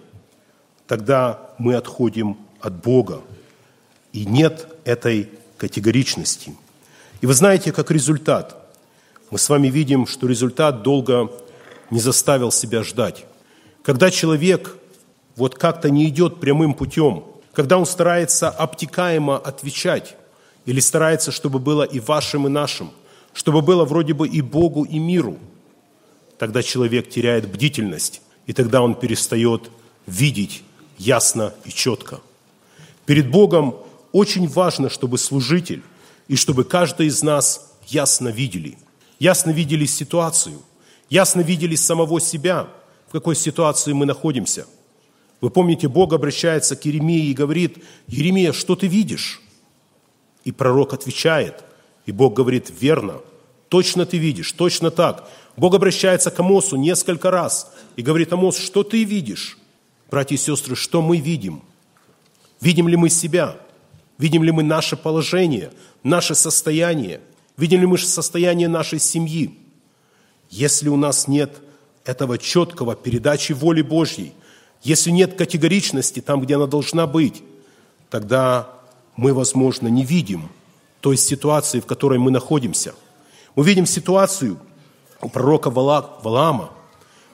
тогда 0.87 1.51
мы 1.57 1.75
отходим 1.75 2.37
от 2.59 2.73
Бога. 2.81 3.21
И 4.13 4.25
нет 4.25 4.67
этой 4.85 5.29
категоричности. 5.57 6.55
И 7.21 7.25
вы 7.25 7.33
знаете, 7.33 7.71
как 7.71 7.91
результат, 7.91 8.57
мы 9.29 9.37
с 9.37 9.47
вами 9.47 9.67
видим, 9.67 10.07
что 10.07 10.27
результат 10.27 10.81
долго 10.81 11.31
не 11.89 11.99
заставил 11.99 12.51
себя 12.51 12.83
ждать. 12.83 13.25
Когда 13.83 14.09
человек 14.11 14.75
вот 15.35 15.55
как-то 15.55 15.89
не 15.89 16.07
идет 16.07 16.39
прямым 16.39 16.73
путем, 16.73 17.25
когда 17.53 17.77
он 17.77 17.85
старается 17.85 18.49
обтекаемо 18.49 19.37
отвечать, 19.37 20.15
или 20.65 20.79
старается, 20.79 21.31
чтобы 21.31 21.59
было 21.59 21.83
и 21.83 21.99
вашим, 21.99 22.47
и 22.47 22.49
нашим, 22.49 22.91
чтобы 23.33 23.61
было 23.61 23.85
вроде 23.85 24.13
бы 24.13 24.27
и 24.27 24.41
Богу, 24.41 24.83
и 24.83 24.99
миру, 24.99 25.37
тогда 26.37 26.63
человек 26.63 27.09
теряет 27.09 27.51
бдительность, 27.51 28.21
и 28.47 28.53
тогда 28.53 28.81
он 28.81 28.95
перестает 28.95 29.69
видеть 30.07 30.63
ясно 30.97 31.53
и 31.65 31.69
четко. 31.69 32.19
Перед 33.05 33.29
Богом 33.29 33.75
очень 34.11 34.47
важно, 34.47 34.89
чтобы 34.89 35.17
служитель 35.17 35.83
и 36.27 36.35
чтобы 36.35 36.63
каждый 36.63 37.07
из 37.07 37.23
нас 37.23 37.73
ясно 37.87 38.29
видели, 38.29 38.77
ясно 39.19 39.51
видели 39.51 39.85
ситуацию, 39.85 40.61
ясно 41.09 41.41
видели 41.41 41.75
самого 41.75 42.19
себя, 42.19 42.67
в 43.07 43.11
какой 43.11 43.35
ситуации 43.35 43.93
мы 43.93 44.05
находимся– 44.05 44.65
вы 45.41 45.49
помните, 45.49 45.87
Бог 45.87 46.13
обращается 46.13 46.75
к 46.75 46.85
Еремии 46.85 47.25
и 47.25 47.33
говорит, 47.33 47.83
Еремия, 48.07 48.53
что 48.53 48.75
ты 48.75 48.85
видишь? 48.85 49.41
И 50.43 50.51
пророк 50.51 50.93
отвечает, 50.93 51.63
и 52.05 52.11
Бог 52.11 52.33
говорит, 52.33 52.71
верно, 52.79 53.21
точно 53.69 54.05
ты 54.05 54.17
видишь, 54.17 54.51
точно 54.51 54.91
так. 54.91 55.29
Бог 55.57 55.75
обращается 55.75 56.31
к 56.31 56.39
Амосу 56.39 56.75
несколько 56.75 57.31
раз 57.31 57.71
и 57.95 58.01
говорит, 58.01 58.33
Амос, 58.33 58.57
что 58.57 58.83
ты 58.83 59.03
видишь? 59.03 59.57
Братья 60.09 60.35
и 60.35 60.37
сестры, 60.37 60.75
что 60.75 61.01
мы 61.01 61.17
видим? 61.17 61.61
Видим 62.59 62.87
ли 62.87 62.97
мы 62.97 63.09
себя? 63.09 63.57
Видим 64.17 64.43
ли 64.43 64.51
мы 64.51 64.63
наше 64.63 64.95
положение, 64.95 65.71
наше 66.03 66.35
состояние? 66.35 67.21
Видим 67.57 67.81
ли 67.81 67.87
мы 67.87 67.97
состояние 67.97 68.67
нашей 68.67 68.99
семьи? 68.99 69.57
Если 70.49 70.89
у 70.89 70.95
нас 70.95 71.27
нет 71.27 71.61
этого 72.05 72.37
четкого 72.37 72.95
передачи 72.95 73.53
воли 73.53 73.81
Божьей, 73.81 74.33
если 74.83 75.11
нет 75.11 75.35
категоричности 75.35 76.19
там, 76.19 76.41
где 76.41 76.55
она 76.55 76.65
должна 76.67 77.07
быть, 77.07 77.43
тогда 78.09 78.69
мы, 79.15 79.33
возможно, 79.33 79.87
не 79.87 80.03
видим 80.03 80.49
той 81.01 81.17
ситуации, 81.17 81.79
в 81.79 81.85
которой 81.85 82.19
мы 82.19 82.31
находимся. 82.31 82.93
Мы 83.55 83.65
видим 83.65 83.85
ситуацию 83.85 84.57
у 85.19 85.29
пророка 85.29 85.69
Валаама. 85.69 86.71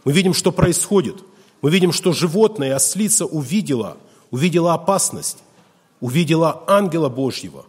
Мы 0.03 0.13
видим, 0.13 0.33
что 0.33 0.51
происходит. 0.51 1.17
Мы 1.61 1.69
видим, 1.69 1.91
что 1.91 2.13
животное, 2.13 2.75
ослица 2.75 3.25
увидела, 3.25 3.97
увидела 4.31 4.73
опасность, 4.73 5.43
увидела 5.99 6.63
ангела 6.67 7.09
Божьего. 7.09 7.65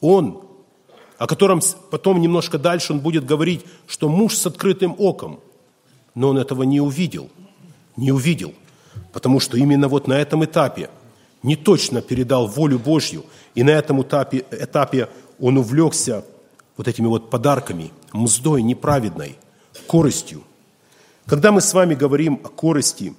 Он, 0.00 0.42
о 1.18 1.26
котором 1.26 1.60
потом 1.90 2.20
немножко 2.20 2.58
дальше 2.58 2.92
он 2.92 3.00
будет 3.00 3.26
говорить, 3.26 3.64
что 3.86 4.08
муж 4.08 4.36
с 4.36 4.46
открытым 4.46 4.94
оком. 4.98 5.40
но 6.14 6.28
он 6.28 6.38
этого 6.38 6.62
не 6.62 6.80
увидел. 6.80 7.28
Не 7.96 8.12
увидел. 8.12 8.54
Потому 9.12 9.40
что 9.40 9.56
именно 9.56 9.88
вот 9.88 10.06
на 10.06 10.14
этом 10.14 10.44
этапе 10.44 10.90
не 11.42 11.56
точно 11.56 12.00
передал 12.00 12.46
волю 12.46 12.78
Божью, 12.78 13.24
и 13.54 13.62
на 13.62 13.70
этом 13.70 14.02
этапе, 14.02 14.44
этапе 14.50 15.08
он 15.44 15.58
увлекся 15.58 16.24
вот 16.78 16.88
этими 16.88 17.06
вот 17.06 17.28
подарками, 17.28 17.92
мздой 18.14 18.62
неправедной, 18.62 19.36
коростью. 19.86 20.42
Когда 21.26 21.52
мы 21.52 21.60
с 21.60 21.74
вами 21.74 21.94
говорим 21.94 22.40
о 22.42 22.48
корости, 22.48 23.14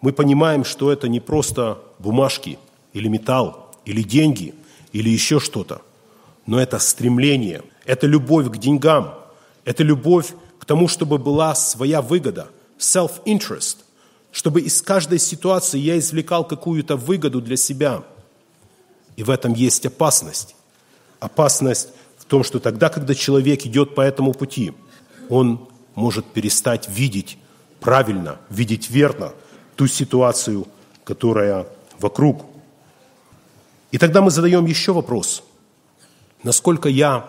мы 0.00 0.12
понимаем, 0.12 0.64
что 0.64 0.90
это 0.90 1.06
не 1.06 1.20
просто 1.20 1.78
бумажки 2.00 2.58
или 2.92 3.06
металл, 3.06 3.72
или 3.84 4.02
деньги, 4.02 4.56
или 4.92 5.08
еще 5.08 5.38
что-то, 5.38 5.82
но 6.46 6.58
это 6.58 6.80
стремление, 6.80 7.62
это 7.84 8.08
любовь 8.08 8.50
к 8.50 8.56
деньгам, 8.56 9.14
это 9.64 9.84
любовь 9.84 10.34
к 10.58 10.64
тому, 10.64 10.88
чтобы 10.88 11.16
была 11.16 11.54
своя 11.54 12.02
выгода, 12.02 12.48
self-interest, 12.76 13.76
чтобы 14.32 14.62
из 14.62 14.82
каждой 14.82 15.20
ситуации 15.20 15.78
я 15.78 15.96
извлекал 15.96 16.42
какую-то 16.42 16.96
выгоду 16.96 17.40
для 17.40 17.56
себя. 17.56 18.02
И 19.14 19.22
в 19.22 19.30
этом 19.30 19.54
есть 19.54 19.86
опасность. 19.86 20.55
Опасность 21.20 21.90
в 22.18 22.24
том, 22.24 22.44
что 22.44 22.58
тогда, 22.58 22.88
когда 22.88 23.14
человек 23.14 23.64
идет 23.66 23.94
по 23.94 24.00
этому 24.00 24.32
пути, 24.32 24.72
он 25.28 25.68
может 25.94 26.26
перестать 26.26 26.88
видеть 26.88 27.38
правильно, 27.80 28.38
видеть 28.50 28.90
верно 28.90 29.32
ту 29.76 29.86
ситуацию, 29.86 30.66
которая 31.04 31.66
вокруг. 31.98 32.44
И 33.92 33.98
тогда 33.98 34.20
мы 34.20 34.30
задаем 34.30 34.66
еще 34.66 34.92
вопрос. 34.92 35.42
Насколько 36.42 36.88
я 36.88 37.28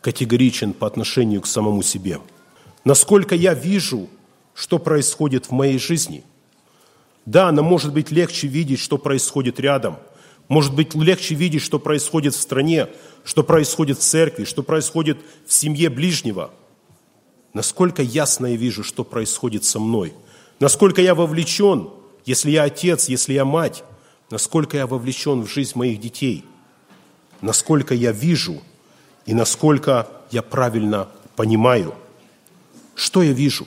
категоричен 0.00 0.72
по 0.72 0.86
отношению 0.86 1.40
к 1.40 1.46
самому 1.46 1.82
себе? 1.82 2.20
Насколько 2.84 3.34
я 3.34 3.54
вижу, 3.54 4.08
что 4.54 4.78
происходит 4.78 5.46
в 5.46 5.50
моей 5.52 5.78
жизни– 5.78 6.24
да, 7.26 7.50
нам 7.52 7.64
может 7.64 7.92
быть 7.92 8.10
легче 8.10 8.46
видеть, 8.46 8.80
что 8.80 8.98
происходит 8.98 9.58
рядом. 9.58 9.96
Может 10.48 10.74
быть 10.74 10.94
легче 10.94 11.34
видеть, 11.34 11.62
что 11.62 11.78
происходит 11.78 12.34
в 12.34 12.40
стране, 12.40 12.88
что 13.24 13.42
происходит 13.42 13.98
в 13.98 14.02
церкви, 14.02 14.44
что 14.44 14.62
происходит 14.62 15.18
в 15.46 15.52
семье 15.52 15.88
ближнего. 15.88 16.50
Насколько 17.54 18.02
ясно 18.02 18.46
я 18.46 18.56
вижу, 18.56 18.84
что 18.84 19.04
происходит 19.04 19.64
со 19.64 19.78
мной. 19.78 20.12
Насколько 20.60 21.00
я 21.00 21.14
вовлечен, 21.14 21.90
если 22.26 22.50
я 22.50 22.64
отец, 22.64 23.08
если 23.08 23.32
я 23.32 23.44
мать. 23.44 23.84
Насколько 24.30 24.76
я 24.76 24.86
вовлечен 24.86 25.42
в 25.42 25.50
жизнь 25.50 25.72
моих 25.76 26.00
детей. 26.00 26.44
Насколько 27.40 27.94
я 27.94 28.12
вижу 28.12 28.62
и 29.26 29.34
насколько 29.34 30.08
я 30.30 30.42
правильно 30.42 31.08
понимаю. 31.36 31.94
Что 32.94 33.22
я 33.22 33.32
вижу? 33.32 33.66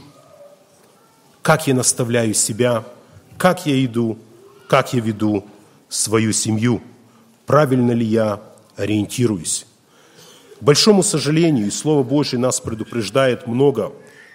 Как 1.42 1.68
я 1.68 1.74
наставляю 1.74 2.34
себя– 2.34 2.86
как 3.38 3.66
я 3.66 3.84
иду, 3.86 4.18
как 4.68 4.94
я 4.94 5.00
веду 5.00 5.46
свою 5.90 6.34
семью, 6.34 6.82
правильно 7.46 7.92
ли 7.92 8.06
я 8.06 8.42
ориентируюсь. 8.76 9.66
К 10.60 10.64
большому 10.64 11.04
сожалению, 11.04 11.68
и 11.68 11.72
Слово 11.72 12.04
Божье 12.04 12.40
нас 12.40 12.60
предупреждает 12.60 13.48
много 13.48 13.94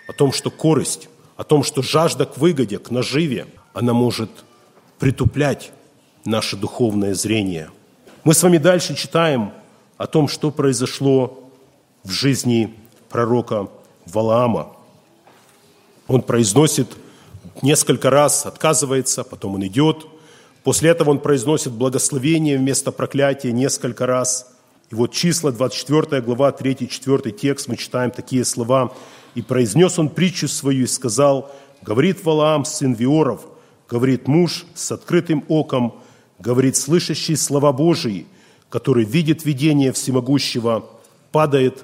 о 0.09 0.12
том, 0.12 0.32
что 0.32 0.50
корость, 0.50 1.09
о 1.37 1.44
том, 1.44 1.64
что 1.64 1.82
жажда 1.82 2.26
к 2.26 2.38
выгоде, 2.38 2.78
к 2.78 2.91
наживе, 2.91 3.47
она 3.73 3.93
может 3.93 4.30
притуплять 4.99 5.73
наше 6.25 6.56
духовное 6.56 7.15
зрение. 7.15 7.71
Мы 8.25 8.34
с 8.34 8.43
вами 8.43 8.58
дальше 8.58 8.95
читаем 8.95 9.52
о 9.97 10.06
том, 10.06 10.28
что 10.28 10.50
произошло 10.50 11.50
в 12.04 12.10
жизни 12.10 12.75
пророка 13.08 13.69
Валаама. 14.06 14.76
Он 16.06 16.23
произносит 16.23 16.88
несколько 17.62 18.10
раз 18.10 18.47
отказывается, 18.47 19.25
потом 19.25 19.56
он 19.56 19.67
идет. 19.67 20.06
После 20.64 20.90
этого 20.90 21.10
он 21.10 21.18
произносит 21.18 21.72
благословение 21.72 22.56
вместо 22.56 22.92
проклятия 22.92 23.52
несколько 23.52 24.06
раз. 24.06 24.54
И 24.90 24.94
вот 24.94 25.12
числа, 25.12 25.50
24 25.50 26.22
глава, 26.22 26.50
3-4 26.50 27.30
текст, 27.32 27.68
мы 27.68 27.76
читаем 27.76 28.10
такие 28.10 28.44
слова. 28.44 28.92
«И 29.34 29.42
произнес 29.42 29.98
он 29.98 30.10
притчу 30.10 30.46
свою 30.46 30.84
и 30.84 30.86
сказал, 30.86 31.50
говорит 31.80 32.22
Валаам, 32.25 32.64
сын 32.64 32.92
Виоров, 32.92 33.46
говорит 33.88 34.28
муж 34.28 34.66
с 34.75 34.92
открытым 34.92 35.44
оком, 35.48 35.94
говорит 36.38 36.76
слышащий 36.76 37.36
слова 37.36 37.72
Божии, 37.72 38.26
который 38.68 39.04
видит 39.04 39.44
видение 39.44 39.92
всемогущего, 39.92 40.84
падает, 41.32 41.82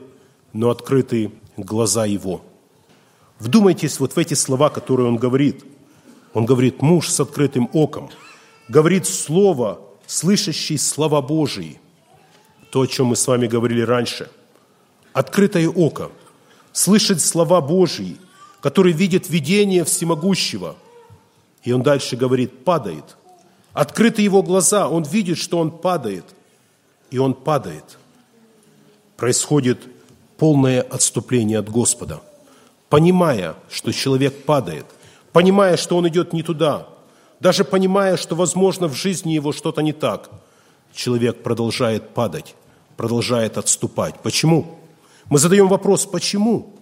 но 0.52 0.70
открыты 0.70 1.32
глаза 1.56 2.04
его». 2.04 2.42
Вдумайтесь 3.40 3.98
вот 3.98 4.12
в 4.14 4.18
эти 4.18 4.34
слова, 4.34 4.68
которые 4.68 5.08
он 5.08 5.16
говорит. 5.16 5.64
Он 6.34 6.44
говорит 6.44 6.82
«муж 6.82 7.08
с 7.08 7.18
открытым 7.18 7.70
оком», 7.72 8.10
говорит 8.68 9.06
слово, 9.06 9.80
слышащий 10.06 10.78
слова 10.78 11.20
Божии. 11.22 11.80
То, 12.70 12.82
о 12.82 12.86
чем 12.86 13.06
мы 13.06 13.16
с 13.16 13.26
вами 13.26 13.46
говорили 13.46 13.80
раньше. 13.80 14.30
Открытое 15.12 15.68
око, 15.68 16.10
слышать 16.72 17.20
слова 17.20 17.60
Божьи, 17.60 18.16
который 18.60 18.92
видит 18.92 19.30
видение 19.30 19.84
всемогущего. 19.84 20.76
И 21.62 21.72
он 21.72 21.82
дальше 21.82 22.16
говорит 22.16 22.64
«падает». 22.64 23.16
Открыты 23.72 24.22
его 24.22 24.42
глаза, 24.42 24.88
он 24.88 25.04
видит, 25.04 25.38
что 25.38 25.58
он 25.58 25.70
падает. 25.70 26.24
И 27.10 27.18
он 27.18 27.34
падает. 27.34 27.98
Происходит 29.16 29.78
полное 30.36 30.82
отступление 30.82 31.58
от 31.58 31.68
Господа– 31.70 32.20
понимая, 32.88 33.54
что 33.70 33.92
человек 33.92 34.44
падает, 34.44 34.86
понимая, 35.32 35.76
что 35.76 35.96
он 35.96 36.08
идет 36.08 36.32
не 36.32 36.42
туда, 36.42 36.88
даже 37.40 37.64
понимая, 37.64 38.16
что, 38.16 38.34
возможно, 38.34 38.88
в 38.88 38.94
жизни 38.94 39.32
его 39.32 39.52
что-то 39.52 39.80
не 39.82 39.92
так, 39.92 40.30
человек 40.92 41.42
продолжает 41.42 42.10
падать, 42.10 42.54
продолжает 42.96 43.58
отступать. 43.58 44.14
Почему? 44.22 44.78
Мы 45.26 45.38
задаем 45.38 45.68
вопрос, 45.68 46.06
почему? 46.06 46.74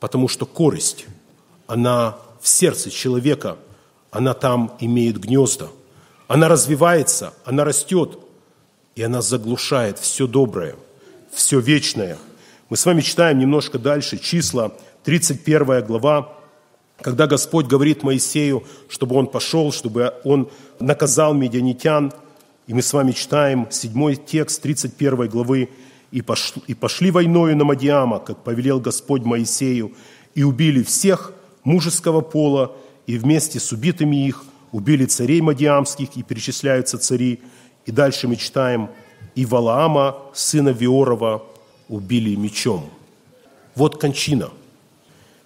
Потому 0.00 0.28
что 0.28 0.46
корость, 0.46 1.06
она 1.66 2.16
в 2.40 2.48
сердце 2.48 2.90
человека, 2.90 3.56
она 4.10 4.34
там 4.34 4.76
имеет 4.80 5.18
гнезда, 5.18 5.68
она 6.28 6.48
развивается, 6.48 7.32
она 7.44 7.64
растет, 7.64 8.18
и 8.94 9.02
она 9.02 9.22
заглушает 9.22 9.98
все 9.98 10.26
доброе, 10.26 10.76
все 11.32 11.58
вечное– 11.58 12.18
мы 12.70 12.78
с 12.78 12.86
вами 12.86 13.02
читаем 13.02 13.38
немножко 13.38 13.78
дальше 13.78 14.18
числа, 14.18 14.72
31 15.04 15.84
глава, 15.84 16.32
когда 17.00 17.26
Господь 17.26 17.66
говорит 17.66 18.02
Моисею, 18.02 18.64
чтобы 18.88 19.16
он 19.16 19.26
пошел, 19.26 19.72
чтобы 19.72 20.14
он 20.24 20.48
наказал 20.80 21.34
медианитян. 21.34 22.12
И 22.66 22.74
мы 22.74 22.82
с 22.82 22.92
вами 22.92 23.12
читаем 23.12 23.66
седьмой 23.70 24.16
текст 24.16 24.62
31 24.62 25.28
главы. 25.28 25.68
«И 26.10 26.22
пошли, 26.22 26.62
«И 26.68 26.74
пошли 26.74 27.10
войною 27.10 27.56
на 27.56 27.64
Мадиама, 27.64 28.20
как 28.20 28.44
повелел 28.44 28.78
Господь 28.78 29.24
Моисею, 29.24 29.92
и 30.34 30.44
убили 30.44 30.82
всех 30.82 31.32
мужеского 31.64 32.20
пола, 32.20 32.76
и 33.06 33.18
вместе 33.18 33.58
с 33.58 33.72
убитыми 33.72 34.26
их 34.26 34.44
убили 34.70 35.06
царей 35.06 35.40
Мадиамских, 35.40 36.16
и 36.16 36.22
перечисляются 36.22 36.98
цари. 36.98 37.40
И 37.84 37.90
дальше 37.90 38.28
мы 38.28 38.36
читаем, 38.36 38.90
и 39.34 39.44
Валаама, 39.44 40.16
сына 40.32 40.68
Виорова, 40.68 41.42
убили 41.88 42.36
мечом. 42.36 42.88
Вот 43.74 44.00
кончина. 44.00 44.50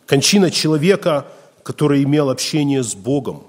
Кончина 0.06 0.50
человека, 0.50 1.26
который 1.68 2.02
имел 2.02 2.30
общение 2.30 2.82
с 2.82 2.94
Богом, 2.94 3.42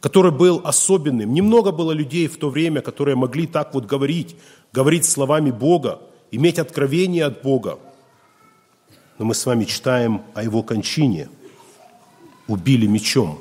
который 0.00 0.30
был 0.30 0.60
особенным. 0.62 1.32
Немного 1.32 1.72
было 1.72 1.90
людей 1.90 2.28
в 2.28 2.36
то 2.36 2.50
время, 2.50 2.82
которые 2.82 3.16
могли 3.16 3.46
так 3.46 3.72
вот 3.72 3.86
говорить, 3.86 4.36
говорить 4.74 5.06
словами 5.06 5.50
Бога, 5.50 6.00
иметь 6.30 6.58
откровение 6.58 7.24
от 7.24 7.40
Бога. 7.40 7.78
Но 9.16 9.24
мы 9.24 9.34
с 9.34 9.46
вами 9.46 9.64
читаем 9.64 10.20
о 10.34 10.42
его 10.42 10.62
кончине. 10.62 11.30
Убили 12.46 12.86
мечом. 12.86 13.38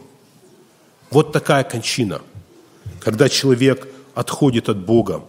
Вот 1.12 1.34
такая 1.34 1.66
кончина, 1.66 2.22
когда 3.02 3.28
человек 3.28 3.90
отходит 4.16 4.70
от 4.70 4.78
Бога. 4.78 5.26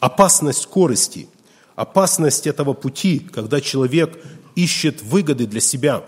Опасность 0.00 0.62
скорости– 0.62 1.28
опасность 1.76 2.48
этого 2.48 2.72
пути, 2.72 3.20
когда 3.20 3.60
человек 3.60 4.18
ищет 4.56 5.02
выгоды 5.02 5.46
для 5.46 5.60
себя, 5.60 6.02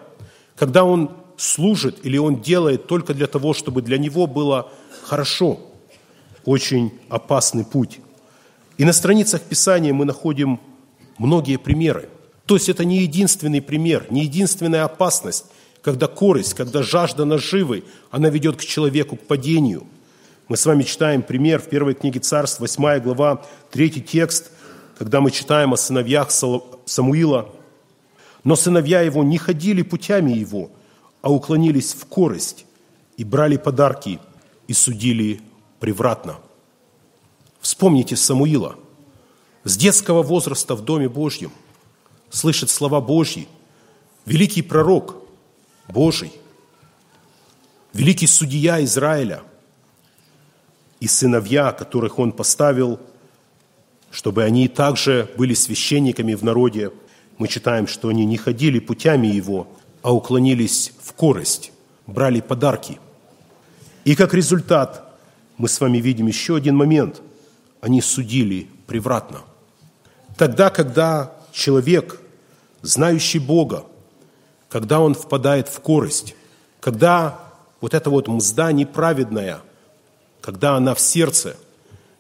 когда 0.57 0.83
он 0.83 1.13
служит 1.39 2.05
или 2.05 2.19
он 2.19 2.43
делает 2.43 2.87
только 2.87 3.15
для 3.15 3.27
того, 3.27 3.55
чтобы 3.55 3.81
для 3.81 3.97
него 3.97 4.27
было 4.27 4.71
хорошо. 5.05 5.61
Очень 6.45 6.93
опасный 7.09 7.65
путь. 7.65 8.01
И 8.77 8.85
на 8.85 8.93
страницах 8.93 9.41
Писания 9.41 9.95
мы 9.95 10.05
находим 10.05 10.61
многие 11.17 11.57
примеры. 11.57 12.11
То 12.45 12.55
есть 12.57 12.69
это 12.69 12.85
не 12.85 12.99
единственный 12.99 13.63
пример, 13.63 14.07
не 14.11 14.23
единственная 14.23 14.85
опасность, 14.85 15.47
когда 15.83 16.07
корость, 16.07 16.55
когда 16.55 16.83
жажда 16.83 17.25
наживы, 17.25 17.85
она 18.11 18.29
ведет 18.29 18.57
к 18.57 18.61
человеку 18.61 19.17
к 19.17 19.27
падению. 19.27 19.87
Мы 20.49 20.57
с 20.57 20.67
вами 20.67 20.83
читаем 20.83 21.23
пример 21.23 21.61
в 21.61 21.69
первой 21.69 21.95
книге 21.95 22.21
Царств, 22.21 22.61
8 22.61 23.01
глава, 23.01 23.43
третий 23.71 24.03
текст– 24.03 24.51
когда 24.99 25.21
мы 25.21 25.31
читаем 25.31 25.73
о 25.73 25.77
сыновьях 25.77 26.31
Самуила, 26.85 27.49
но 28.43 28.57
сыновья 28.57 29.01
его 29.03 29.23
не 29.23 29.39
ходили 29.39 29.83
путями 29.83 30.33
его, 30.33 30.71
а 31.23 31.33
уклонились 31.33 31.95
в 31.95 32.07
корость 32.07 32.65
и 33.17 33.25
брали 33.25 33.57
подарки 33.57 34.19
и 34.67 34.73
судили 34.73 35.41
превратно. 35.81 36.37
Вспомните 37.61 38.17
Самуила. 38.17 38.77
С 39.65 39.77
детского 39.77 40.23
возраста 40.23 40.75
в 40.75 40.83
Доме 40.83 41.09
Божьем 41.09 41.51
слышит 42.31 42.71
слова 42.71 43.01
Божьи. 43.01 43.49
Великий 44.25 44.63
пророк 44.63 45.17
Божий, 45.89 46.33
великий 47.95 48.27
судья 48.27 48.83
Израиля 48.85 49.43
и 51.01 51.09
сыновья, 51.09 51.73
которых 51.73 52.19
он 52.19 52.33
поставил, 52.33 53.01
чтобы 54.11 54.45
они 54.45 54.69
также 54.69 55.31
были 55.37 55.55
священниками 55.55 56.35
в 56.35 56.45
народе. 56.45 56.93
Мы 57.39 57.49
читаем, 57.49 57.87
что 57.87 58.09
они 58.09 58.27
не 58.27 58.37
ходили 58.37 58.79
путями 58.79 59.29
его, 59.29 59.67
а 60.03 60.15
уклонились 60.15 60.93
в 61.03 61.13
корость, 61.13 61.73
брали 62.07 62.41
подарки. 62.41 62.99
И 64.05 64.15
как 64.15 64.35
результат 64.35 65.05
мы 65.57 65.69
с 65.69 65.81
вами 65.81 65.99
видим 65.99 66.27
еще 66.27 66.57
один 66.57 66.77
момент. 66.77 67.21
Они 67.81 68.01
судили 68.01 68.69
превратно. 68.87 69.41
Тогда, 70.37 70.71
когда 70.71 71.33
человек, 71.53 72.21
знающий 72.83 73.39
Бога, 73.39 73.85
когда 74.69 75.01
он 75.01 75.15
впадает 75.15 75.69
в 75.69 75.81
корость, 75.81 76.35
когда 76.81 77.41
вот 77.81 77.95
эта 77.95 78.11
вот 78.11 78.29
мзда 78.29 78.73
неправедная, 78.73 79.61
когда 80.41 80.77
она 80.77 80.95
в 80.95 81.01
сердце, 81.01 81.57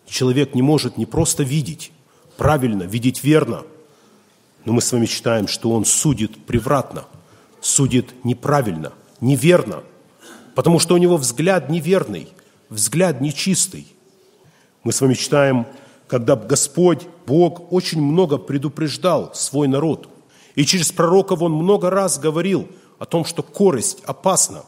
человек 0.06 0.54
не 0.54 0.62
может 0.62 0.96
не 0.96 1.06
просто 1.06 1.42
видеть 1.42 1.92
правильно, 2.36 2.84
видеть 2.84 3.22
верно, 3.22 3.62
но 4.64 4.72
мы 4.72 4.80
с 4.80 4.92
вами 4.92 5.06
читаем, 5.06 5.48
что 5.48 5.70
он 5.70 5.84
судит 5.84 6.44
превратно, 6.46 7.06
судит 7.60 8.24
неправильно, 8.24 8.92
неверно, 9.20 9.82
потому 10.54 10.78
что 10.78 10.94
у 10.94 10.98
него 10.98 11.16
взгляд 11.16 11.70
неверный, 11.70 12.28
взгляд 12.68 13.20
нечистый. 13.20 13.86
Мы 14.84 14.92
с 14.92 15.00
вами 15.00 15.14
читаем, 15.14 15.66
когда 16.06 16.36
Господь, 16.36 17.06
Бог, 17.26 17.72
очень 17.72 18.00
много 18.00 18.38
предупреждал 18.38 19.32
свой 19.34 19.68
народ. 19.68 20.08
И 20.54 20.64
через 20.64 20.90
пророков 20.90 21.42
он 21.42 21.52
много 21.52 21.90
раз 21.90 22.18
говорил 22.18 22.68
о 22.98 23.04
том, 23.04 23.24
что 23.24 23.42
корость 23.42 24.02
опасна. 24.04 24.64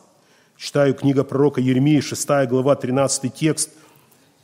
Читаю 0.57 0.95
книга 0.95 1.25
пророка 1.25 1.61
Еремии, 1.61 2.01
6 2.01 2.29
глава, 2.49 2.77
13 2.77 3.35
текст. 3.35 3.71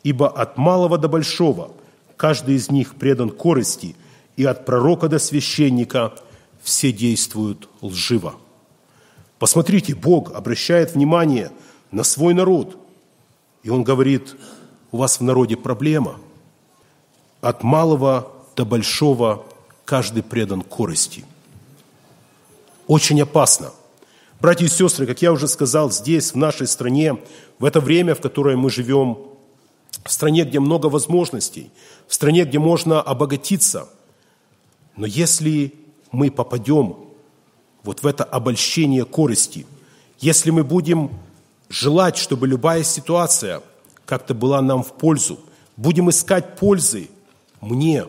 «Ибо 0.02 0.28
от 0.28 0.56
малого 0.56 0.98
до 0.98 1.08
большого 1.08 1.72
каждый 2.16 2.54
из 2.54 2.70
них 2.70 2.94
предан 2.94 3.30
корости, 3.30 3.96
и 4.36 4.44
от 4.44 4.64
пророка 4.64 5.08
до 5.08 5.18
священника 5.18 6.14
все 6.66 6.92
действуют 6.92 7.68
лживо». 7.80 8.34
Посмотрите, 9.38 9.94
Бог 9.94 10.32
обращает 10.32 10.94
внимание 10.94 11.50
на 11.90 12.04
свой 12.04 12.34
народ– 12.34 12.76
и 13.66 13.68
он 13.68 13.82
говорит, 13.82 14.36
у 14.92 14.98
вас 14.98 15.18
в 15.18 15.24
народе 15.24 15.56
проблема. 15.56 16.20
От 17.40 17.64
малого 17.64 18.30
до 18.54 18.64
большого 18.64 19.44
каждый 19.84 20.22
предан 20.22 20.62
корости. 20.62 21.24
Очень 22.86 23.20
опасно. 23.20 23.72
Братья 24.40 24.66
и 24.66 24.68
сестры, 24.68 25.04
как 25.04 25.20
я 25.20 25.32
уже 25.32 25.48
сказал, 25.48 25.90
здесь, 25.90 26.30
в 26.30 26.36
нашей 26.36 26.68
стране, 26.68 27.18
в 27.58 27.64
это 27.64 27.80
время, 27.80 28.14
в 28.14 28.20
которое 28.20 28.56
мы 28.56 28.70
живем, 28.70 29.18
в 30.04 30.12
стране, 30.12 30.44
где 30.44 30.60
много 30.60 30.86
возможностей, 30.86 31.72
в 32.06 32.14
стране, 32.14 32.44
где 32.44 32.60
можно 32.60 33.02
обогатиться. 33.02 33.88
Но 34.94 35.06
если 35.06 35.74
мы 36.16 36.30
попадем 36.30 36.96
вот 37.82 38.02
в 38.02 38.06
это 38.06 38.24
обольщение 38.24 39.04
корости, 39.04 39.66
если 40.18 40.50
мы 40.50 40.64
будем 40.64 41.10
желать, 41.68 42.16
чтобы 42.16 42.48
любая 42.48 42.82
ситуация 42.84 43.60
как-то 44.06 44.32
была 44.32 44.62
нам 44.62 44.82
в 44.82 44.94
пользу, 44.94 45.38
будем 45.76 46.08
искать 46.08 46.56
пользы 46.56 47.10
мне, 47.60 48.06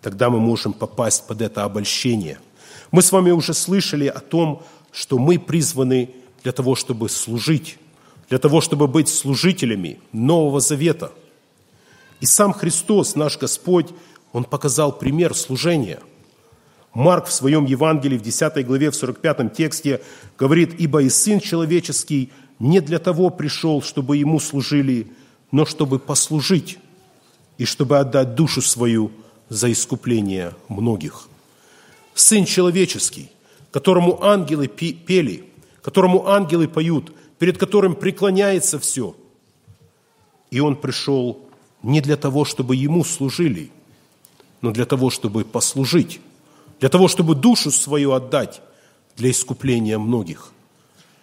тогда 0.00 0.30
мы 0.30 0.40
можем 0.40 0.72
попасть 0.72 1.26
под 1.26 1.42
это 1.42 1.64
обольщение. 1.64 2.38
Мы 2.90 3.02
с 3.02 3.12
вами 3.12 3.32
уже 3.32 3.52
слышали 3.52 4.06
о 4.06 4.20
том, 4.20 4.62
что 4.90 5.18
мы 5.18 5.38
призваны 5.38 6.14
для 6.42 6.52
того, 6.52 6.74
чтобы 6.74 7.10
служить, 7.10 7.76
для 8.30 8.38
того, 8.38 8.62
чтобы 8.62 8.88
быть 8.88 9.10
служителями 9.10 10.00
Нового 10.12 10.60
Завета. 10.60 11.12
И 12.20 12.26
сам 12.26 12.54
Христос, 12.54 13.14
наш 13.14 13.36
Господь, 13.36 13.88
Он 14.32 14.44
показал 14.44 14.90
пример 14.90 15.34
служения. 15.34 16.00
Марк 16.94 17.26
в 17.26 17.32
своем 17.32 17.64
Евангелии 17.64 18.18
в 18.18 18.22
10 18.22 18.66
главе, 18.66 18.90
в 18.90 18.96
45 18.96 19.54
тексте 19.54 20.00
говорит, 20.38 20.74
«Ибо 20.78 21.02
и 21.02 21.08
Сын 21.08 21.40
Человеческий 21.40 22.30
не 22.58 22.80
для 22.80 22.98
того 22.98 23.30
пришел, 23.30 23.82
чтобы 23.82 24.16
ему 24.16 24.40
служили, 24.40 25.06
но 25.52 25.64
чтобы 25.64 25.98
послужить 25.98 26.78
и 27.58 27.64
чтобы 27.64 27.98
отдать 27.98 28.34
душу 28.34 28.62
свою 28.62 29.10
за 29.48 29.70
искупление 29.70 30.54
многих. 30.68 31.28
Сын 32.14 32.44
человеческий, 32.44 33.30
которому 33.70 34.22
ангелы 34.22 34.68
пели, 34.68 35.44
которому 35.82 36.28
ангелы 36.28 36.68
поют, 36.68 37.12
перед 37.38 37.58
которым 37.58 37.94
преклоняется 37.94 38.78
все. 38.78 39.16
И 40.50 40.60
он 40.60 40.76
пришел 40.76 41.38
не 41.82 42.00
для 42.00 42.16
того, 42.16 42.44
чтобы 42.44 42.76
ему 42.76 43.04
служили, 43.04 43.70
но 44.60 44.70
для 44.70 44.84
того, 44.84 45.10
чтобы 45.10 45.44
послужить, 45.44 46.20
для 46.80 46.88
того, 46.88 47.08
чтобы 47.08 47.34
душу 47.34 47.70
свою 47.70 48.12
отдать 48.12 48.60
для 49.16 49.30
искупления 49.30 49.98
многих– 49.98 50.52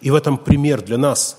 и 0.00 0.10
в 0.10 0.14
этом 0.14 0.38
пример 0.38 0.82
для 0.82 0.98
нас. 0.98 1.38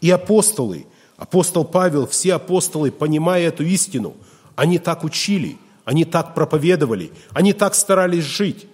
И 0.00 0.10
апостолы, 0.10 0.86
апостол 1.16 1.64
Павел, 1.64 2.06
все 2.06 2.34
апостолы, 2.34 2.90
понимая 2.90 3.48
эту 3.48 3.64
истину, 3.64 4.14
они 4.56 4.78
так 4.78 5.04
учили, 5.04 5.56
они 5.84 6.04
так 6.04 6.34
проповедовали, 6.34 7.12
они 7.32 7.52
так 7.52 7.74
старались 7.74 8.24
жить. 8.24 8.66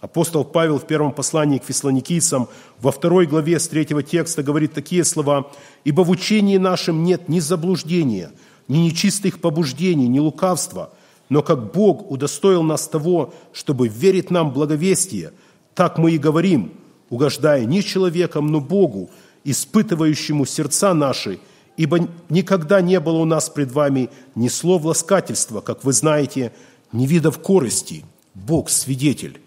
Апостол 0.00 0.44
Павел 0.44 0.78
в 0.78 0.86
первом 0.86 1.12
послании 1.12 1.58
к 1.58 1.64
фессалоникийцам 1.64 2.48
во 2.80 2.90
второй 2.90 3.26
главе 3.26 3.58
с 3.58 3.68
третьего 3.68 4.02
текста 4.02 4.42
говорит 4.42 4.72
такие 4.72 5.04
слова 5.04 5.50
«Ибо 5.84 6.02
в 6.02 6.10
учении 6.10 6.56
нашем 6.56 7.04
нет 7.04 7.28
ни 7.28 7.38
заблуждения, 7.38 8.32
ни 8.66 8.78
нечистых 8.78 9.40
побуждений, 9.40 10.08
ни 10.08 10.18
лукавства, 10.18 10.90
но 11.30 11.42
как 11.42 11.72
Бог 11.72 12.10
удостоил 12.10 12.62
нас 12.62 12.88
того, 12.88 13.32
чтобы 13.52 13.88
верить 13.88 14.30
нам 14.30 14.52
благовестие, 14.52 15.32
так 15.74 15.96
мы 15.96 16.10
и 16.10 16.18
говорим, 16.18 16.72
угождая 17.08 17.64
не 17.64 17.82
человеком, 17.82 18.48
но 18.48 18.60
Богу, 18.60 19.10
испытывающему 19.44 20.44
сердца 20.44 20.92
наши, 20.92 21.38
ибо 21.76 22.08
никогда 22.28 22.80
не 22.80 22.98
было 23.00 23.18
у 23.18 23.24
нас 23.24 23.48
пред 23.48 23.70
вами 23.70 24.10
ни 24.34 24.48
слов 24.48 24.84
ласкательства, 24.84 25.60
как 25.60 25.84
вы 25.84 25.92
знаете, 25.92 26.52
ни 26.92 27.06
видов 27.06 27.38
корости. 27.38 28.04
Бог 28.34 28.68
свидетель. 28.68 29.40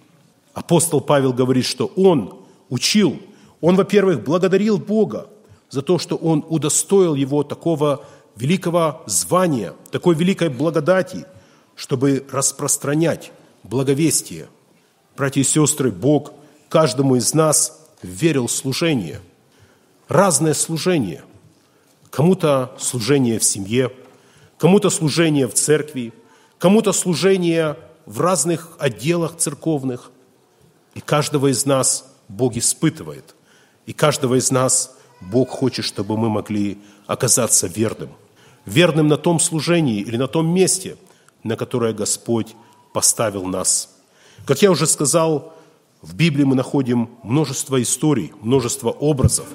Апостол 0.53 1.01
Павел 1.01 1.33
говорит, 1.33 1.65
что 1.65 1.87
он 1.97 2.33
учил, 2.69 3.19
он, 3.59 3.75
во-первых, 3.75 4.23
благодарил 4.23 4.77
Бога 4.77 5.27
за 5.69 5.81
то, 5.81 5.99
что 5.99 6.15
он 6.15 6.45
удостоил 6.47 7.15
его 7.15 7.43
такого 7.43 8.05
великого 8.37 9.01
звания, 9.05 9.73
такой 9.91 10.15
великой 10.15 10.49
благодати, 10.49 11.25
чтобы 11.75 12.25
распространять 12.31 13.31
благовестие. 13.63 14.47
Братья 15.15 15.41
и 15.41 15.43
сестры, 15.43 15.91
Бог– 15.91 16.33
каждому 16.73 17.17
из 17.17 17.35
нас 17.35 17.79
верил 18.01 18.49
служение. 18.49 19.21
Разное 20.07 20.55
служение. 20.55 21.23
Кому-то 22.09 22.75
служение 22.79 23.37
в 23.37 23.43
семье, 23.43 23.91
кому-то 24.57 24.89
служение 24.89 25.47
в 25.47 25.53
церкви, 25.53 26.13
кому-то 26.57 26.91
служение 26.91 27.77
в 28.07 28.19
разных 28.19 28.71
отделах 28.79 29.37
церковных. 29.37 30.09
И 30.95 30.99
каждого 30.99 31.51
из 31.51 31.67
нас 31.67 32.11
Бог 32.27 32.57
испытывает. 32.57 33.35
И 33.85 33.93
каждого 33.93 34.39
из 34.39 34.49
нас 34.49 34.97
Бог 35.21 35.51
хочет, 35.51 35.85
чтобы 35.85 36.17
мы 36.17 36.27
могли 36.27 36.79
оказаться 37.05 37.67
верным. 37.67 38.09
Верным 38.65 39.07
на 39.07 39.17
том 39.17 39.39
служении 39.39 40.01
или 40.01 40.17
на 40.17 40.27
том 40.27 40.47
месте, 40.47 40.97
на 41.43 41.55
которое 41.55 41.93
Господь 41.93 42.55
поставил 42.93 43.45
нас. 43.45 43.89
Как 44.45 44.61
я 44.61 44.71
уже 44.71 44.87
сказал, 44.87 45.53
в 46.01 46.15
Библии 46.15 46.43
мы 46.43 46.55
находим 46.55 47.09
множество 47.23 47.81
историй, 47.81 48.33
множество 48.41 48.89
образов. 48.89 49.47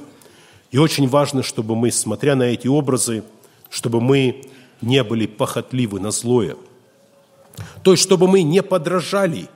И 0.70 0.78
очень 0.78 1.08
важно, 1.08 1.42
чтобы 1.42 1.76
мы, 1.76 1.90
смотря 1.90 2.34
на 2.36 2.44
эти 2.44 2.68
образы, 2.68 3.22
чтобы 3.70 4.00
мы 4.00 4.46
не 4.80 5.02
были 5.02 5.26
похотливы 5.26 6.00
на 6.00 6.10
злое. 6.10 6.56
То 7.82 7.92
есть, 7.92 8.02
чтобы 8.02 8.28
мы 8.28 8.42
не 8.42 8.62
подражали, 8.62 9.48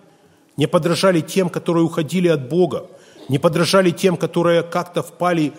не 0.56 0.66
подражали 0.66 1.20
тем, 1.20 1.48
которые 1.48 1.84
уходили 1.84 2.28
от 2.28 2.48
Бога, 2.48 2.86
не 3.28 3.38
подражали 3.38 3.90
тем, 3.90 4.16
которые 4.16 4.62
как-то 4.62 5.02
впали 5.02 5.52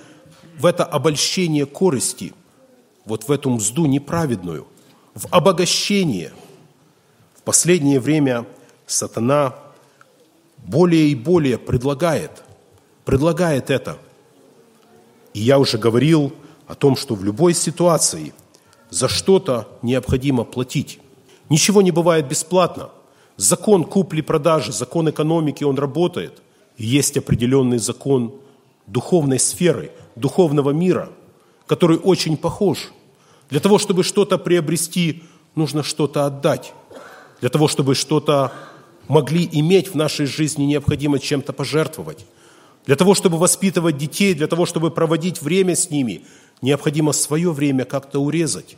в 0.58 0.66
это 0.66 0.84
обольщение 0.84 1.66
корости, 1.66 2.34
вот 3.06 3.28
в 3.28 3.32
эту 3.32 3.50
мзду 3.50 3.86
неправедную, 3.86 4.68
в 5.16 5.28
обогащение. 5.32 6.32
Последнее 7.46 8.00
время 8.00 8.46
сатана 8.88 9.56
более 10.58 11.10
и 11.10 11.16
более 11.16 11.58
предлагает, 11.58 12.44
предлагает 13.06 13.70
это. 13.70 13.98
И 15.34 15.42
я 15.42 15.60
уже 15.60 15.78
говорил 15.78 16.34
о 16.68 16.76
том, 16.76 16.96
что 16.96 17.16
в 17.16 17.24
любой 17.24 17.54
ситуации 17.54 18.34
за 18.90 19.10
что-то 19.10 19.68
необходимо 19.82 20.46
платить. 20.46 21.00
Ничего 21.50 21.82
не 21.82 21.92
бывает 21.92 22.28
бесплатно. 22.28 22.90
Закон 23.36 23.84
купли-продажи, 23.84 24.72
закон 24.72 25.10
экономики, 25.10 25.64
он 25.64 25.78
работает. 25.78 26.42
И 26.78 26.86
есть 26.86 27.18
определенный 27.18 27.80
закон 27.80 28.36
духовной 28.88 29.40
сферы, 29.40 29.92
духовного 30.16 30.72
мира, 30.72 31.10
который 31.68 31.98
очень 31.98 32.38
похож. 32.38 32.92
Для 33.50 33.60
того, 33.60 33.80
чтобы 33.80 34.04
что-то 34.04 34.38
приобрести, 34.38 35.24
нужно 35.56 35.84
что-то 35.84 36.26
отдать. 36.26 36.74
Для 37.44 37.50
того, 37.50 37.68
чтобы 37.68 37.94
что-то 37.94 38.54
могли 39.10 39.50
иметь 39.52 39.90
в 39.90 39.96
нашей 39.96 40.28
жизни, 40.28 40.64
необходимо 40.64 41.20
чем-то 41.20 41.52
пожертвовать. 41.52 42.26
Для 42.86 42.96
того, 42.96 43.16
чтобы 43.16 43.38
воспитывать 43.38 43.98
детей, 43.98 44.34
для 44.34 44.48
того, 44.48 44.66
чтобы 44.66 44.92
проводить 44.92 45.42
время 45.42 45.76
с 45.76 45.90
ними, 45.90 46.24
необходимо 46.62 47.12
свое 47.12 47.52
время 47.52 47.84
как-то 47.84 48.20
урезать. 48.20 48.78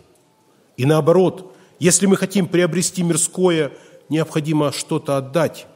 И 0.77 0.85
наоборот, 0.87 1.55
если 1.77 2.07
мы 2.07 2.17
хотим 2.17 2.47
приобрести 2.47 3.03
мирское, 3.03 3.71
необходимо 4.09 4.71
что-то 4.71 5.17
отдать. 5.17 5.67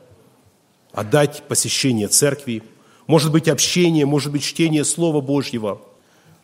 Отдать 0.91 1.43
посещение 1.47 2.07
церкви, 2.07 2.63
может 3.05 3.31
быть, 3.31 3.47
общение, 3.49 4.07
может 4.07 4.31
быть, 4.31 4.41
чтение 4.41 4.83
Слова 4.83 5.21
Божьего. 5.21 5.79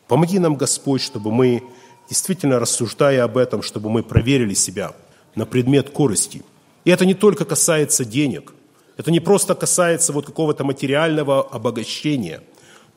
Помоги 0.07 0.37
нам, 0.37 0.57
Господь, 0.57 1.01
чтобы 1.01 1.31
мы, 1.31 1.63
действительно 2.07 2.59
рассуждая 2.59 3.23
об 3.23 3.35
этом, 3.35 3.63
чтобы 3.63 3.89
мы 3.89 4.03
проверили 4.03 4.53
себя 4.53 4.93
на 5.35 5.45
предмет 5.45 5.89
корости. 5.89 6.43
И 6.83 6.91
это 6.91 7.05
не 7.05 7.13
только 7.13 7.45
касается 7.45 8.05
денег, 8.05 8.53
это 8.97 9.11
не 9.11 9.19
просто 9.19 9.55
касается 9.55 10.13
вот 10.13 10.25
какого-то 10.25 10.63
материального 10.63 11.43
обогащения, 11.43 12.41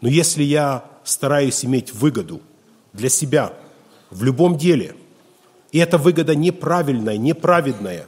но 0.01 0.09
если 0.09 0.45
я 0.45 0.85
стараюсь 1.05 1.65
иметь 1.65 1.93
выгоду 1.93 2.41
для 2.93 3.09
себя 3.09 3.53
в 4.11 4.23
любом 4.23 4.57
деле, 4.57 4.95
и 5.73 5.79
эта 5.79 5.99
выгода 5.99 6.35
неправильная, 6.35 7.17
неправедная, 7.17 8.07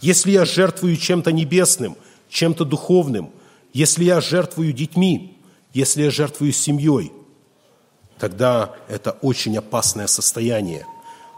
если 0.00 0.30
я 0.30 0.44
жертвую 0.44 0.96
чем-то 0.96 1.32
небесным, 1.32 1.96
чем-то 2.28 2.64
духовным, 2.64 3.30
если 3.72 4.04
я 4.04 4.20
жертвую 4.20 4.72
детьми, 4.72 5.36
если 5.72 6.04
я 6.04 6.10
жертвую 6.10 6.52
семьей, 6.52 7.12
тогда 8.18 8.74
это 8.88 9.12
очень 9.22 9.56
опасное 9.56 10.06
состояние. 10.06 10.86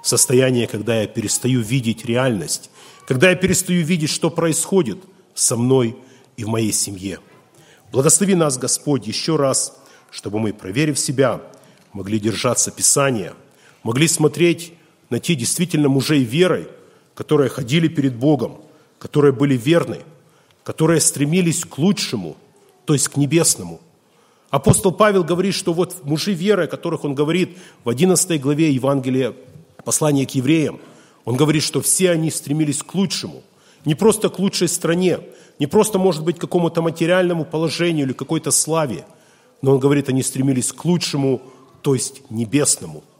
Состояние, 0.02 0.66
когда 0.66 1.00
я 1.00 1.06
перестаю 1.06 1.60
видеть 1.60 2.04
реальность, 2.04 2.70
когда 3.06 3.30
я 3.30 3.36
перестаю 3.36 3.84
видеть, 3.84 4.10
что 4.10 4.30
происходит 4.30 4.98
со 5.34 5.56
мной 5.56 5.96
и 6.36 6.44
в 6.44 6.48
моей 6.48 6.72
семье. 6.72 7.20
Благослови 7.92 8.34
нас, 8.34 8.58
Господь, 8.58 9.06
еще 9.06 9.36
раз, 9.36 9.78
чтобы 10.10 10.40
мы, 10.40 10.52
проверив 10.52 10.98
себя, 10.98 11.40
могли 11.92 12.18
держаться 12.18 12.70
Писания, 12.70 13.34
могли 13.82 14.08
смотреть 14.08 14.72
на 15.10 15.20
те 15.20 15.34
действительно 15.34 15.88
мужей 15.88 16.24
верой, 16.24 16.68
которые 17.14 17.50
ходили 17.50 17.88
перед 17.88 18.16
Богом, 18.16 18.60
которые 18.98 19.32
были 19.32 19.56
верны, 19.56 20.00
которые 20.64 21.00
стремились 21.00 21.64
к 21.64 21.78
лучшему, 21.78 22.36
то 22.86 22.94
есть 22.94 23.08
к 23.08 23.16
небесному. 23.16 23.80
Апостол 24.50 24.92
Павел 24.92 25.24
говорит, 25.24 25.54
что 25.54 25.72
вот 25.72 26.04
мужи 26.04 26.32
веры, 26.32 26.64
о 26.64 26.66
которых 26.68 27.04
он 27.04 27.14
говорит 27.14 27.56
в 27.84 27.88
11 27.88 28.40
главе 28.40 28.70
Евангелия, 28.70 29.34
послания 29.84 30.26
к 30.26 30.30
евреям, 30.30 30.80
он 31.24 31.36
говорит, 31.36 31.62
что 31.62 31.80
все 31.80 32.10
они 32.10 32.30
стремились 32.30 32.82
к 32.82 32.94
лучшему, 32.94 33.42
не 33.84 33.94
просто 33.94 34.28
к 34.28 34.38
лучшей 34.38 34.68
стране, 34.68 35.20
не 35.58 35.66
просто, 35.66 35.98
может 35.98 36.24
быть, 36.24 36.38
к 36.38 36.40
какому-то 36.40 36.82
материальному 36.82 37.44
положению 37.44 38.06
или 38.06 38.12
какой-то 38.12 38.50
славе, 38.50 39.04
но 39.60 39.72
он 39.72 39.78
говорит, 39.78 40.08
они 40.08 40.22
стремились 40.22 40.72
к 40.72 40.84
лучшему, 40.84 41.42
то 41.82 41.94
есть 41.94 42.22
небесному– 42.30 43.04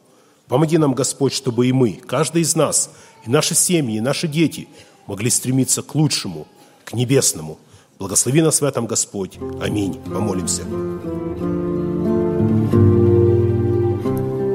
Помоги 0.53 0.77
нам, 0.77 0.93
Господь, 0.93 1.33
чтобы 1.33 1.67
и 1.67 1.73
мы, 1.73 1.93
каждый 1.93 2.43
из 2.43 2.55
нас, 2.55 2.91
и 3.25 3.31
наши 3.31 3.55
семьи, 3.55 3.97
и 3.97 4.01
наши 4.01 4.29
дети 4.29 4.69
могли 5.07 5.31
стремиться 5.31 5.81
к 5.81 5.95
лучшему, 5.95 6.47
к 6.85 6.93
небесному. 6.93 7.59
Благослови 7.99 8.43
нас 8.43 8.61
в 8.61 8.65
этом, 8.65 8.87
Господь. 8.87 9.39
Аминь. 9.63 9.95
Помолимся. 10.05 10.63